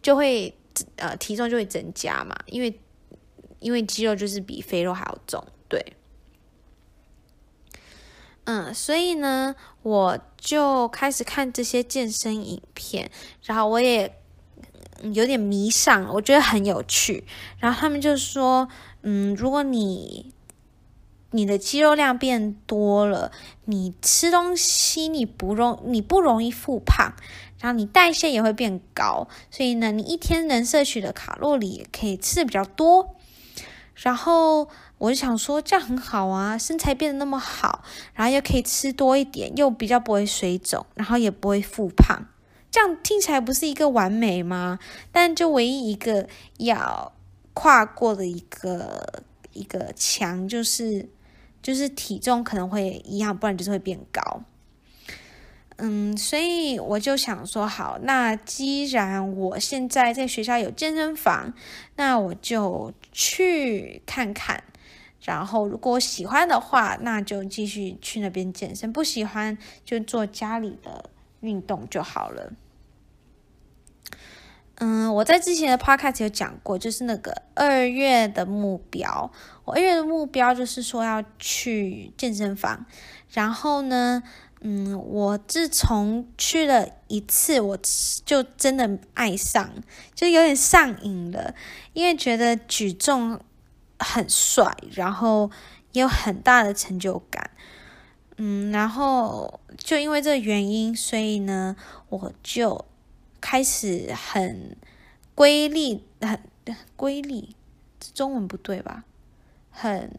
[0.00, 0.56] 就会
[0.96, 2.34] 呃体重就会增加嘛。
[2.46, 2.80] 因为
[3.58, 5.92] 因为肌肉就是比肥肉还要重，对。
[8.44, 13.10] 嗯，所以呢，我就开始看这些健身影片，
[13.44, 14.16] 然后我也
[15.12, 17.24] 有点迷上，我觉得很有趣。
[17.58, 18.66] 然后他们就说，
[19.02, 20.32] 嗯，如果你
[21.32, 23.30] 你的肌肉量变多了，
[23.66, 27.12] 你吃东西你不容你不容易复胖，
[27.60, 33.14] 然后你代谢也会变高，所以呢，你一天能摄取的卡路里也可以吃的比较多。
[33.94, 34.68] 然后
[34.98, 42.26] 我就想说，这样很好啊，身材变得那么好，然后又可以吃多一点，又比较不会水肿，然后也不会复胖，
[42.72, 44.80] 这样听起来不是一个完美吗？
[45.12, 46.26] 但就唯一一个
[46.58, 47.12] 要
[47.54, 49.22] 跨过的一个
[49.52, 51.08] 一个墙就是。
[51.62, 54.42] 就是体重可能会一样，不然就是会变高。
[55.76, 61.54] 嗯，所以我就想说，好，那既然我现在在学校有健身房，
[61.96, 64.62] 那我就去看看。
[65.22, 72.52] 然后，如果喜欢的话，那就继续去那边健身；不喜欢，就做家里的运动就好了。
[74.82, 79.30] 嗯，我在之前的 podcast 有讲过，就是那个二月的目标。
[79.66, 82.86] 我二月的目标就是说要去健身房。
[83.30, 84.22] 然后呢，
[84.62, 87.78] 嗯，我自从去了一次，我
[88.24, 89.70] 就真的爱上，
[90.14, 91.54] 就有点上瘾了，
[91.92, 93.38] 因为觉得举重
[93.98, 95.50] 很帅，然后
[95.92, 97.50] 也有很大的成就感。
[98.38, 101.76] 嗯，然后就因为这个原因，所以呢，
[102.08, 102.86] 我就。
[103.40, 104.76] 开始很
[105.34, 106.38] 规律，很
[106.96, 107.48] 规律，
[108.14, 109.04] 中文不对吧？
[109.70, 110.10] 很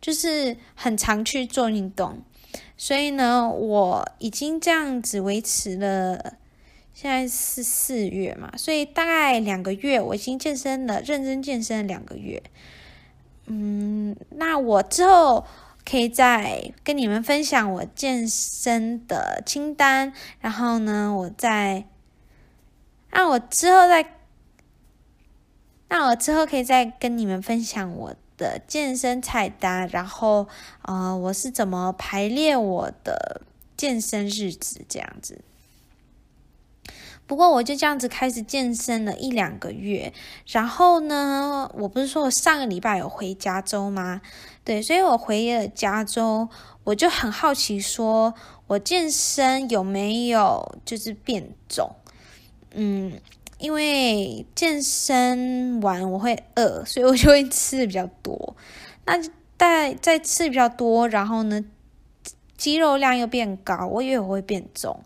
[0.00, 2.22] 就是很常去做运动，
[2.76, 6.38] 所以呢，我已经这样子维持了，
[6.94, 12.42] 现在是四月嘛，所以大概两个月，我已经健身了，认真健身了两个月。
[13.46, 15.44] 嗯，那我之后
[15.84, 21.86] 可以再跟你们分享我健身的清单，然后呢，我再。
[23.10, 24.14] 那我之后再，
[25.88, 30.48] 那我之后可以再跟你们分享我的健身菜单，然后
[30.82, 33.42] 呃，我是怎么排列我的
[33.76, 35.42] 健身日子这样子。
[37.32, 40.12] 不过我就这样子开始健身了一两个月，
[40.48, 44.20] 然后呢，我不是说我上个礼拜有回加州吗？
[44.64, 46.46] 对，所以我回了加州，
[46.84, 48.34] 我就很好奇，说
[48.66, 51.96] 我健身有没有就是变重？
[52.74, 53.14] 嗯，
[53.56, 58.54] 因为健身完我会饿，所以我就会吃的比较多。
[59.06, 59.14] 那
[59.56, 61.64] 在在吃比较多，然后呢，
[62.58, 65.02] 肌肉量又变高，我以为我会变重。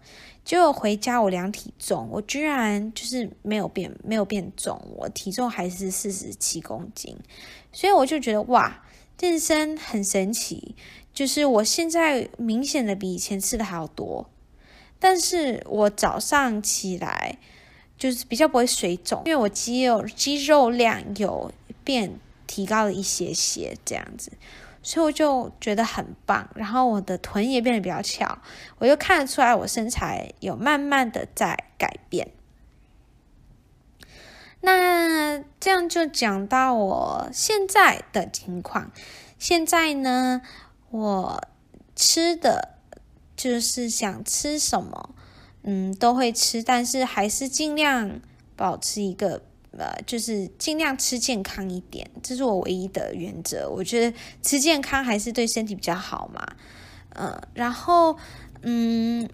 [0.47, 7.15] 结果回家我量体重，我居然就是没有变，没有变重，我体重还是四十七公斤。
[7.73, 8.83] 所以我就觉得哇，
[9.19, 10.75] 健身很神奇，
[11.13, 14.31] 就是我现在明显的比以前吃的还要多，
[14.99, 17.39] 但是我早上起来。
[17.99, 21.51] 就是比较不会水肿，因为我肌肉肌肉量有
[21.83, 24.31] 变提高了一些些这样子，
[24.87, 26.49] 所以我就觉得很棒。
[26.55, 28.39] 然后我的臀也变得比较翘，
[28.79, 32.31] 我就看得出来我身材有慢慢的在改变。
[34.61, 38.93] 那这样就讲到我现在的情况，
[39.41, 40.43] 现在呢，
[40.91, 41.43] 我
[41.97, 42.77] 吃的
[43.37, 45.11] 就是想吃什么。
[45.69, 48.21] 嗯，都会吃，但是还是尽量
[48.55, 49.43] 保持一个
[49.79, 53.69] 呃，就是尽量吃健康一点，这是我唯一的原则。
[53.69, 56.47] 我觉得吃健康还是对身体比较好嘛。
[57.11, 58.17] 嗯、呃，然后
[58.63, 59.29] 嗯，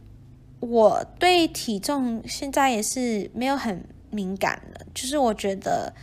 [0.61, 5.95] 我对体重现在也是没有很敏感的，就是我觉得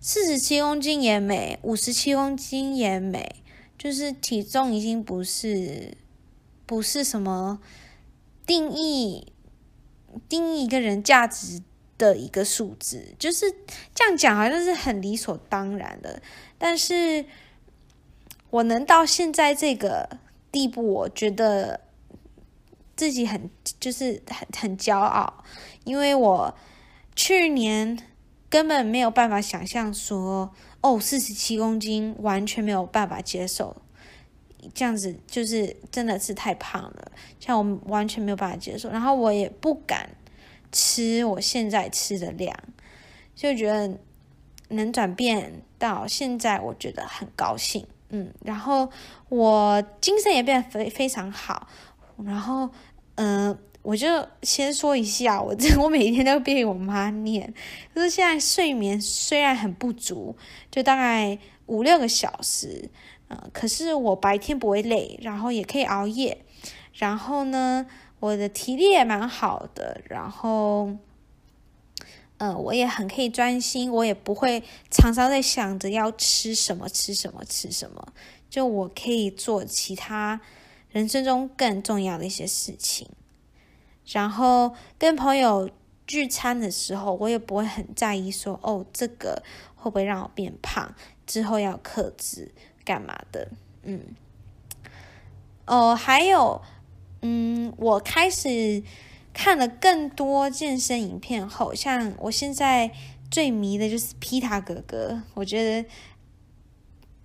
[0.00, 3.36] 四十七公斤也美，五十七公斤也美，
[3.78, 5.96] 就是体重已经不是
[6.66, 7.60] 不是什么
[8.46, 9.32] 定义。
[10.28, 11.62] 定义一个人价值
[12.00, 13.44] 的一个数字，就是
[13.94, 16.22] 这样讲，好像是很理所当然的。
[16.56, 17.26] 但是
[18.48, 20.08] 我能到现在这个
[20.50, 21.80] 地步，我觉得
[22.96, 25.44] 自己很就是很很骄傲，
[25.84, 26.54] 因为我
[27.14, 27.98] 去年
[28.48, 33.76] 根本没有办法想象说，哦，四十七公斤完全没有办法接受。
[34.74, 40.10] 这样子就是真的是太胖了，像我完全没有办法接受，然后我也不敢
[40.72, 42.54] 吃我现在吃的量，
[43.34, 43.98] 就觉得
[44.68, 48.88] 能转变到现在，我觉得很高兴，嗯，然后
[49.28, 51.68] 我精神也变得非非常好，
[52.24, 52.68] 然后
[53.16, 57.52] 嗯、我就先说一下， 我这我每天都被我妈念，
[57.94, 60.36] 就是现在睡眠虽然很不足，
[60.70, 62.90] 就大概五六个小时。
[63.32, 66.44] 嗯可是我白天不会累，然后也可以熬夜，
[66.94, 67.86] 然后呢，
[68.20, 70.90] 我的体力也蛮好的，然后，
[72.36, 78.12] 呃，我也很可以专心，我也不会常常在想着要吃什么，吃什么，吃什么。
[78.48, 80.40] 就我可以做其他
[80.90, 83.08] 人生中更重要的一些事情。
[84.06, 85.70] 然后跟朋友
[86.06, 89.42] 聚餐的时候，我也不会很在意说，哦，这个
[89.76, 90.94] 会不会让我变胖，
[91.26, 92.52] 之后要克制
[92.84, 93.48] 干嘛的？
[93.82, 94.02] 嗯，
[95.66, 96.60] 哦，还有，
[97.22, 98.82] 嗯，我开始。
[99.32, 102.90] 看了更多健身影片后，像我现在
[103.30, 105.88] 最迷的就是皮塔哥哥，我觉得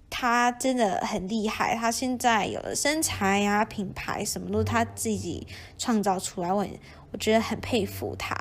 [0.08, 1.76] 他真的很厉害。
[1.76, 5.48] 他现在有了身材啊，品牌什么都是他自己
[5.80, 6.64] 创造出来，我
[7.12, 8.36] 我觉得很佩服他。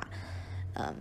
[0.75, 0.95] 嗯，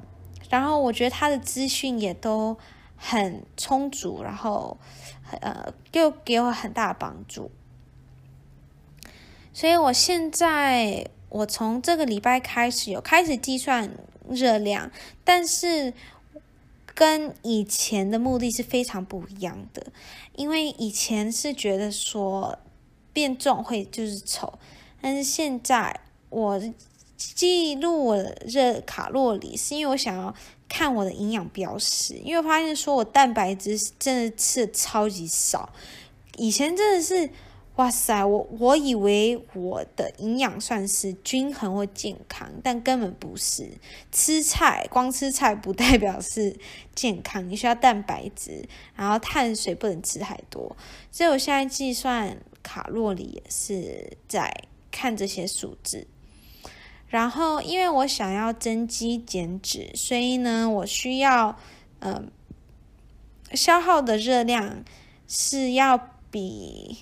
[0.48, 2.56] 然后我觉得他的资讯也都
[2.96, 4.78] 很充足，然后
[5.42, 7.50] 呃，又给我很大的帮助。
[9.54, 11.08] 所以我现在。
[11.30, 13.90] 我从这个礼拜开始有开始计算
[14.28, 14.88] 热量，
[15.24, 15.92] 但是
[16.94, 19.84] 跟以前的目的是非常不一样的。
[20.36, 22.56] 因为以前是觉得说
[23.12, 24.56] 变重会就是丑，
[25.02, 25.98] 但是现在
[26.30, 26.62] 我
[27.16, 30.32] 记录我的热卡路里，是因为我想要
[30.68, 35.72] 看我的营养标识，因为发现说我蛋白质真的吃的超级少，
[36.36, 37.28] 以前真的是。
[37.76, 43.68] 哇塞，我我以为我的营养算是均衡或健康，但根本不是。
[44.12, 46.56] 吃菜，光吃菜不代表是
[46.94, 50.76] 健康，你需要蛋白质，然后碳水不能吃太多。
[51.10, 54.54] 所以我现在计算卡路里也是在
[54.92, 56.06] 看这些数字。
[57.08, 61.58] 然后，因为我想要增肌减脂，所以呢，我需要
[61.98, 62.30] 嗯、
[63.52, 64.84] 消耗的热量
[65.26, 65.98] 是要
[66.30, 66.98] 比。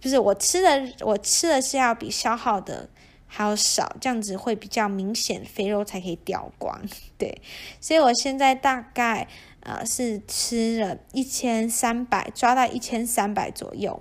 [0.00, 2.88] 就是我吃的，我吃的是要比消耗的
[3.26, 6.80] 还要少，这样子会比较明显，肥肉才可以掉光。
[7.18, 7.42] 对，
[7.80, 9.26] 所以我现在大概
[9.60, 14.00] 呃是吃了一千三百，抓到一千三百左右。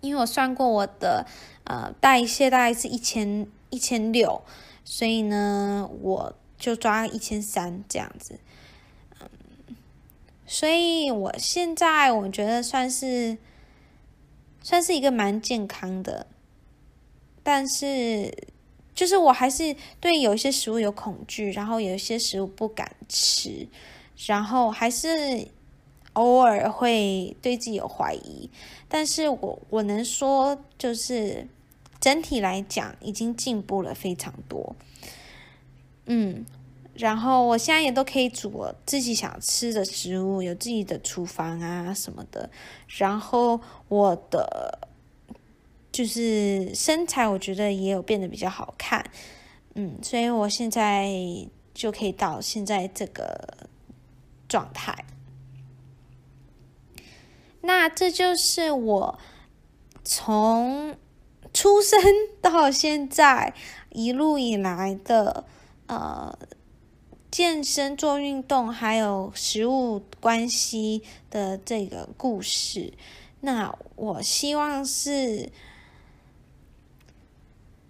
[0.00, 1.26] 因为我算过我的
[1.64, 4.42] 呃代谢大概是一千一千六，
[4.82, 8.40] 所以呢我就抓一千三这样子。
[9.20, 9.28] 嗯，
[10.46, 13.36] 所以我现在我觉得算是。
[14.62, 16.26] 算是一个蛮健康的，
[17.42, 18.32] 但是
[18.94, 23.66] 就是我还是对有一些食物有恐惧，然后有一些食物不敢吃，
[24.26, 25.48] 然后还是
[26.14, 28.50] 偶尔会对自己有怀疑。
[28.88, 31.46] 但是我我能说，就是
[32.00, 34.76] 整体来讲已经进步了非常多。
[36.06, 36.44] 嗯。
[36.98, 42.50] 然后我现在也都可以煮我自己想吃的食物，有自己的厨房啊什么的。
[42.88, 44.88] 然后我的
[45.92, 49.08] 就是身材，我觉得也有变得比较好看。
[49.74, 51.08] 嗯，所以我现在
[51.72, 53.68] 就可以到现在这个
[54.48, 55.04] 状态。
[57.60, 59.18] 那这就是我
[60.02, 60.96] 从
[61.54, 62.00] 出生
[62.42, 63.54] 到现在
[63.90, 65.44] 一路以来的
[65.86, 66.36] 呃。
[67.30, 72.94] 健身、做运动，还有食物关系的这个故事，
[73.40, 75.50] 那我希望是，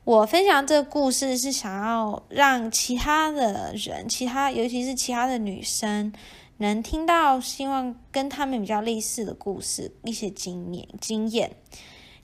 [0.05, 6.12] 我分享这个故事是想要让其他的人，其他尤其是其他的女生，
[6.57, 11.57] 能听到，希望跟他们比较类似的故事，一些经验经验，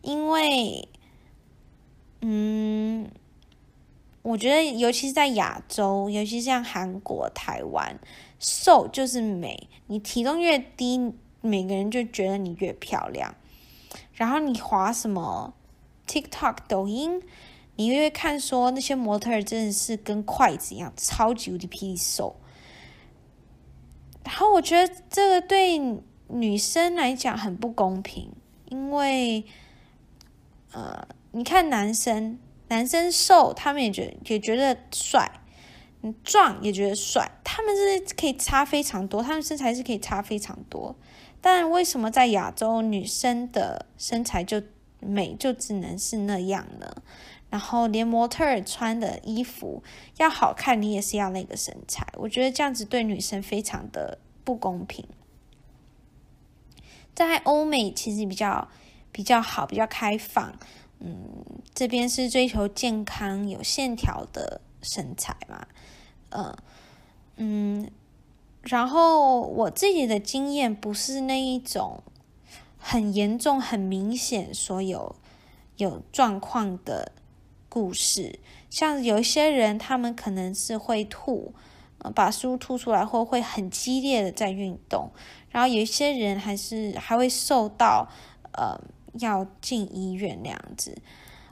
[0.02, 0.88] 因为，
[2.20, 3.08] 嗯。
[4.24, 8.00] 我觉得，尤其是在亚洲，尤其像韩国、台湾，
[8.38, 9.68] 瘦就是美。
[9.86, 11.12] 你体重越低，
[11.42, 13.34] 每个人就觉得你越漂亮。
[14.14, 15.52] 然后你滑什么
[16.08, 17.20] TikTok、抖音，
[17.76, 22.34] 你越看说那些模特真的是跟筷子一样，超级无敌霹雳瘦。
[24.24, 25.78] 然后我觉得这个对
[26.28, 28.32] 女生来讲很不公平，
[28.70, 29.44] 因为，
[30.72, 32.38] 呃，你看男生。
[32.68, 35.30] 男生瘦，他们也觉也觉得帅；
[36.00, 37.30] 你壮也觉得帅。
[37.44, 40.96] 他们是可以差非常多，他们身材是可以差非常多。
[41.40, 44.62] 但为什么在亚洲，女生的身材就
[45.00, 47.02] 美就只能是那样呢？
[47.50, 49.82] 然后连模特儿穿的衣服
[50.16, 52.04] 要好看，你也是要那个身材。
[52.14, 55.06] 我觉得这样子对女生非常的不公平。
[57.14, 58.66] 在欧美其实比较
[59.12, 60.58] 比较好，比较开放。
[61.07, 61.44] 嗯，
[61.74, 65.66] 这边是追求健康、有线条的身材嘛，
[66.30, 66.57] 呃，
[67.36, 67.90] 嗯，
[68.62, 72.02] 然后我自己的经验不是那一种
[72.78, 75.14] 很严重、很明显所有
[75.76, 77.12] 有状况的
[77.68, 78.38] 故事，
[78.70, 81.52] 像有一些人他们可能是会吐，
[82.14, 85.11] 把食物吐出来后会很激烈的在运动，
[85.50, 88.09] 然后有一些人还是还会受到
[88.52, 88.80] 呃
[89.18, 90.96] 要进医院那样子。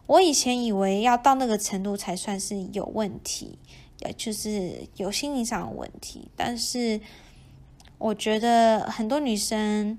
[0.07, 3.59] 我以前以为要到那个程度才算是有问题，
[4.01, 6.29] 也就是有心理上的问题。
[6.37, 7.01] 但是
[7.99, 9.99] 我觉得很多女生，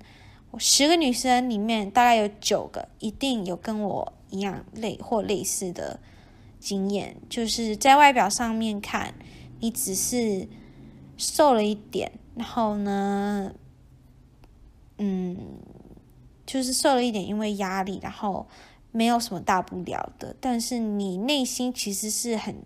[0.57, 5.99] 十个女生里面大概有九个一定有跟我一样类或类似的
[6.59, 9.13] 经验，就是在外表上面看。
[9.59, 10.45] 你只是
[11.15, 13.53] 瘦了一点，然后呢，
[14.97, 15.37] 嗯，
[16.45, 18.47] 就是瘦了一点，因为压力，然后
[18.91, 20.35] 没有什么大不了的。
[20.39, 22.63] 但是你内心其实是很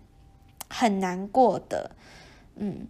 [0.68, 1.92] 很难过的，
[2.56, 2.86] 嗯。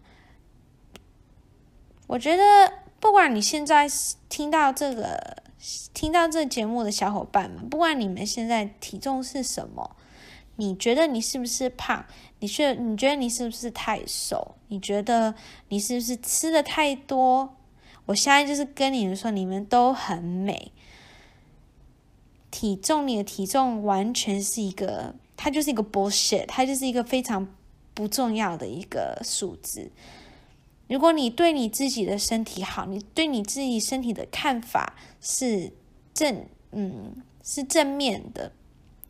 [2.07, 2.43] 我觉得
[3.01, 3.87] 不管你现在
[4.31, 5.43] 听到这个
[5.93, 9.95] 听到这节目的小伙伴们，不管你们现在体重是什么。
[10.57, 12.05] 你觉得你是不是胖？
[12.41, 14.57] 你觉你觉得你是不是太瘦？
[14.69, 15.35] 你觉得
[15.69, 17.55] 你是不是吃的太多？
[18.07, 20.73] 我现在就是跟你们说，你们都很美。
[22.51, 27.47] 体重，你的体重完全是一个，它就是一个 bullshit，它就是一个非常
[27.95, 29.91] 不重要的一个数字。
[30.89, 35.73] 如果你对你自己的身体好，你对你自己身体的看法是
[36.15, 38.53] 正，嗯，是正面的。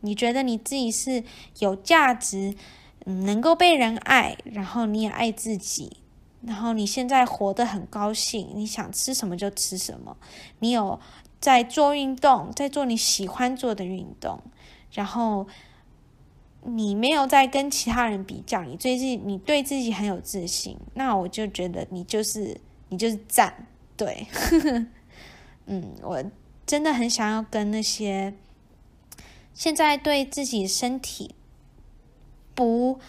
[0.01, 1.23] 你觉得你自己是
[1.61, 2.55] 有价值，
[3.05, 5.99] 嗯，能够被人爱，然后你也爱自己，
[6.43, 10.17] 然后你现在活得很高兴，你想吃什么就吃什么，
[10.59, 10.99] 你有
[11.41, 14.41] 在做运动，在做你喜欢做的运动，
[14.93, 15.47] 然后
[16.63, 23.67] 你没有在跟其他人比较，你最近你对自己很有自信，那我就觉得你就是你就是赞，
[23.97, 24.27] 对，
[25.67, 26.23] 嗯，我
[26.67, 28.35] 真的很想要跟那些。
[29.55, 31.35] 现在对自己身体
[32.55, 33.01] 不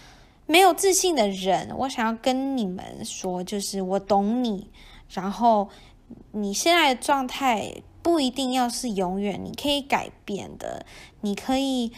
[0.48, 4.72] 没有自信的人，我想要跟你们说，就是我懂你。
[5.12, 5.70] 然后
[6.32, 7.72] 你现在的状态
[8.10, 10.84] 不一定要是永远，你可以改变的。
[11.22, 11.92] 你可以，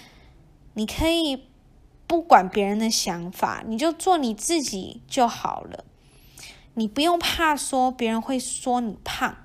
[0.73, 1.45] 你可以
[2.05, 5.85] 不管别人的想法，你就做你自己就好了。
[6.73, 9.37] 你不用怕说别人会说你胖。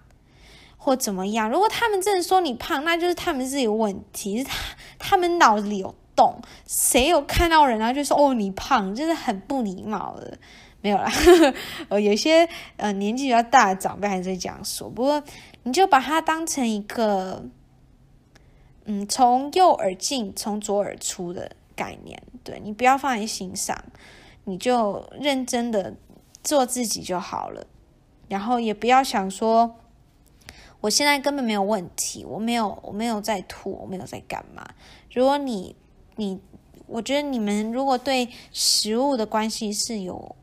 [0.77, 1.49] 或怎么样？
[1.49, 4.55] 如果他们真的说你胖，那就是他们自己问题，是他
[4.99, 6.41] 他们脑子里有洞。
[6.67, 10.37] 谁有看到人啊就说哦你胖，就是很不礼貌的。
[10.83, 11.11] 没有啦，
[11.89, 14.89] 呃，有些呃年纪比较大的长辈还是会这样说。
[14.89, 15.21] 不过
[15.67, 17.45] 你就把它当成一个，
[18.85, 22.23] 嗯，从右耳进，从左耳出的概念。
[22.45, 23.77] 对，你不要放在心上，
[24.45, 25.97] 你就认真的
[26.45, 27.67] 做自己就好了。
[28.29, 29.75] 然后也不要想说。
[30.83, 34.65] 我现在根本没有问题，我没有，我没有在吐，我没有在干嘛。
[35.11, 35.75] 如果你，
[36.15, 36.39] 你，
[36.87, 40.37] 我觉得你们如果对食物的关系是有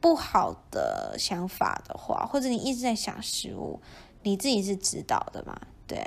[0.00, 3.80] 不好的想法的话，或者你一直在想食物，
[4.22, 5.60] 你自己是知道的嘛？
[5.86, 6.04] 对，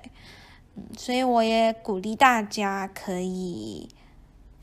[0.75, 3.89] 嗯，所以我也鼓励大家可以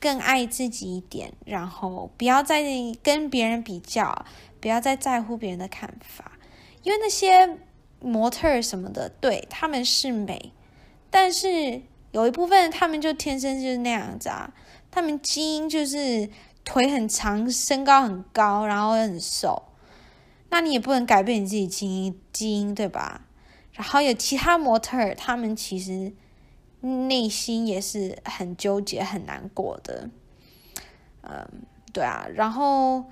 [0.00, 2.62] 更爱自己一点，然后不要再
[3.02, 4.24] 跟别人比较，
[4.60, 6.32] 不要再在乎别人的看法，
[6.82, 7.58] 因为那些。
[8.02, 10.54] 模特什么的，对，他们是美，
[11.10, 11.82] 但是
[12.12, 14.50] 有一部分他们就天生就是那样子啊，
[14.90, 16.30] 他们基因就是
[16.64, 19.64] 腿很长，身高很高，然后很瘦，
[20.48, 23.26] 那你也不能改变你自己基因基因，对吧？
[23.80, 26.12] 然后有其他模特，他们其实
[26.82, 30.10] 内心也是很纠结、很难过的，
[31.22, 31.48] 嗯，
[31.90, 33.04] 对啊，然后。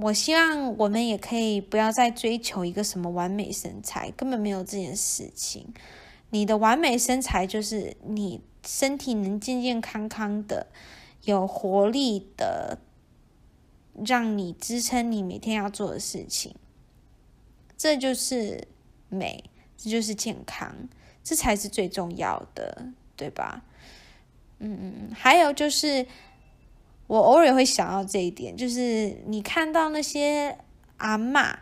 [0.00, 5.74] 我希望我们也可以不要再追求一个什么完美身材，根本没有这件事情。
[6.30, 10.68] 你的完美身材就是你身体能健健康康的，
[11.24, 12.78] 有活力的，
[14.06, 16.54] 让你支撑你每天要做的事情。
[17.78, 18.68] 这就是
[19.08, 19.42] 美，
[19.78, 20.74] 这就是健康，
[21.24, 23.62] 这才是最重要的，对吧？
[24.58, 26.04] 嗯嗯嗯，还有就是。
[27.06, 30.58] 我偶尔会想到这一点，就是你看到那些
[30.98, 31.56] 阿嬷，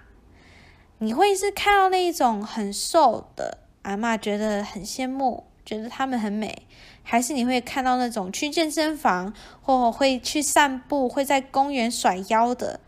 [0.99, 6.67] 你会是看到那一种很瘦的阿嬷，觉得很羡慕，觉得他们很美，
[7.05, 12.81] 还是你会看到那种去健身房或会去散步，会在公园甩腰的，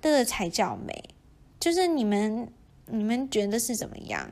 [0.00, 1.10] 这个才叫美。
[1.58, 2.48] 就是你们，
[2.86, 4.30] 你们觉得是怎么样？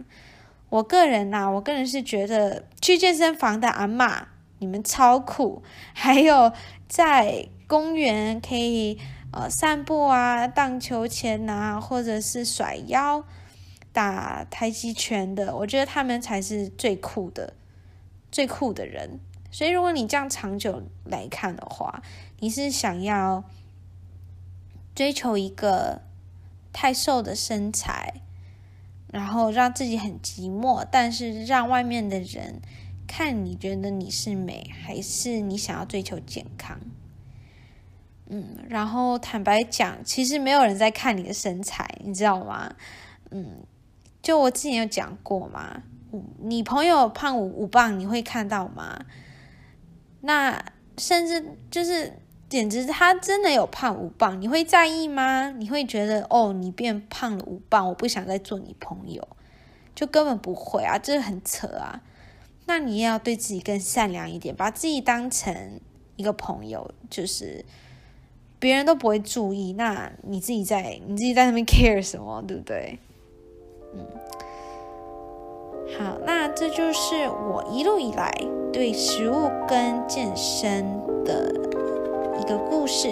[0.68, 4.24] 我个人呐、啊，我个人是觉得去健身房的阿嬷，
[4.58, 6.52] 你们超酷，还有
[6.88, 7.48] 在。
[7.66, 9.00] 公园可以
[9.32, 13.24] 呃散步啊，荡秋千呐，或者是甩腰、
[13.90, 17.54] 打太极拳的，我觉得他们才是最酷的、
[18.30, 19.18] 最酷的人。
[19.50, 22.02] 所以，如果你这样长久来看的话，
[22.40, 23.42] 你是想要
[24.94, 26.02] 追求一个
[26.70, 28.20] 太瘦的身材，
[29.14, 32.60] 然后让自己很寂寞，但是让外面的人
[33.06, 36.80] 看你觉得你是美，还是你想要追求健康？
[38.26, 42.74] 嗯，然后坦白讲，其实没有人在看你的身材，你知道吗？
[43.30, 43.58] 嗯，
[44.20, 45.84] 就我之前有讲过嘛，
[46.40, 48.98] 你朋友胖五五磅，你会看到吗？
[50.22, 50.60] 那
[50.98, 52.18] 甚至就是，
[52.54, 55.50] 简直他真的有胖五磅，你会在意吗？
[55.50, 59.26] 你会觉得哦，你变胖了五磅，我不想再做你朋友，
[59.92, 62.00] 就根本不会啊，这很扯啊。
[62.66, 65.80] 那你也要对自己更善良一点，把自己当成
[66.14, 67.64] 一个朋友，就是。
[68.60, 72.98] 别人都不会注意，那你自己在你自己在那边 care 什么，对不对？
[73.92, 74.06] 嗯，
[75.98, 78.32] 好，那这就是我一路以来
[78.72, 80.82] 对食物跟健身
[81.26, 81.52] 的
[82.44, 83.08] 一个故事，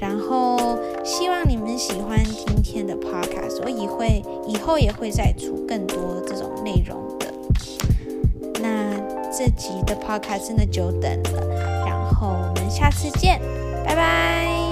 [0.00, 7.26] 然后希望你们喜欢今天的 podcast，我以会以后也会再出更多这种内容的。
[8.60, 8.96] 那
[9.36, 13.40] 这集的 podcast 真的久等了，然后我们下次见。
[13.84, 14.71] 拜拜。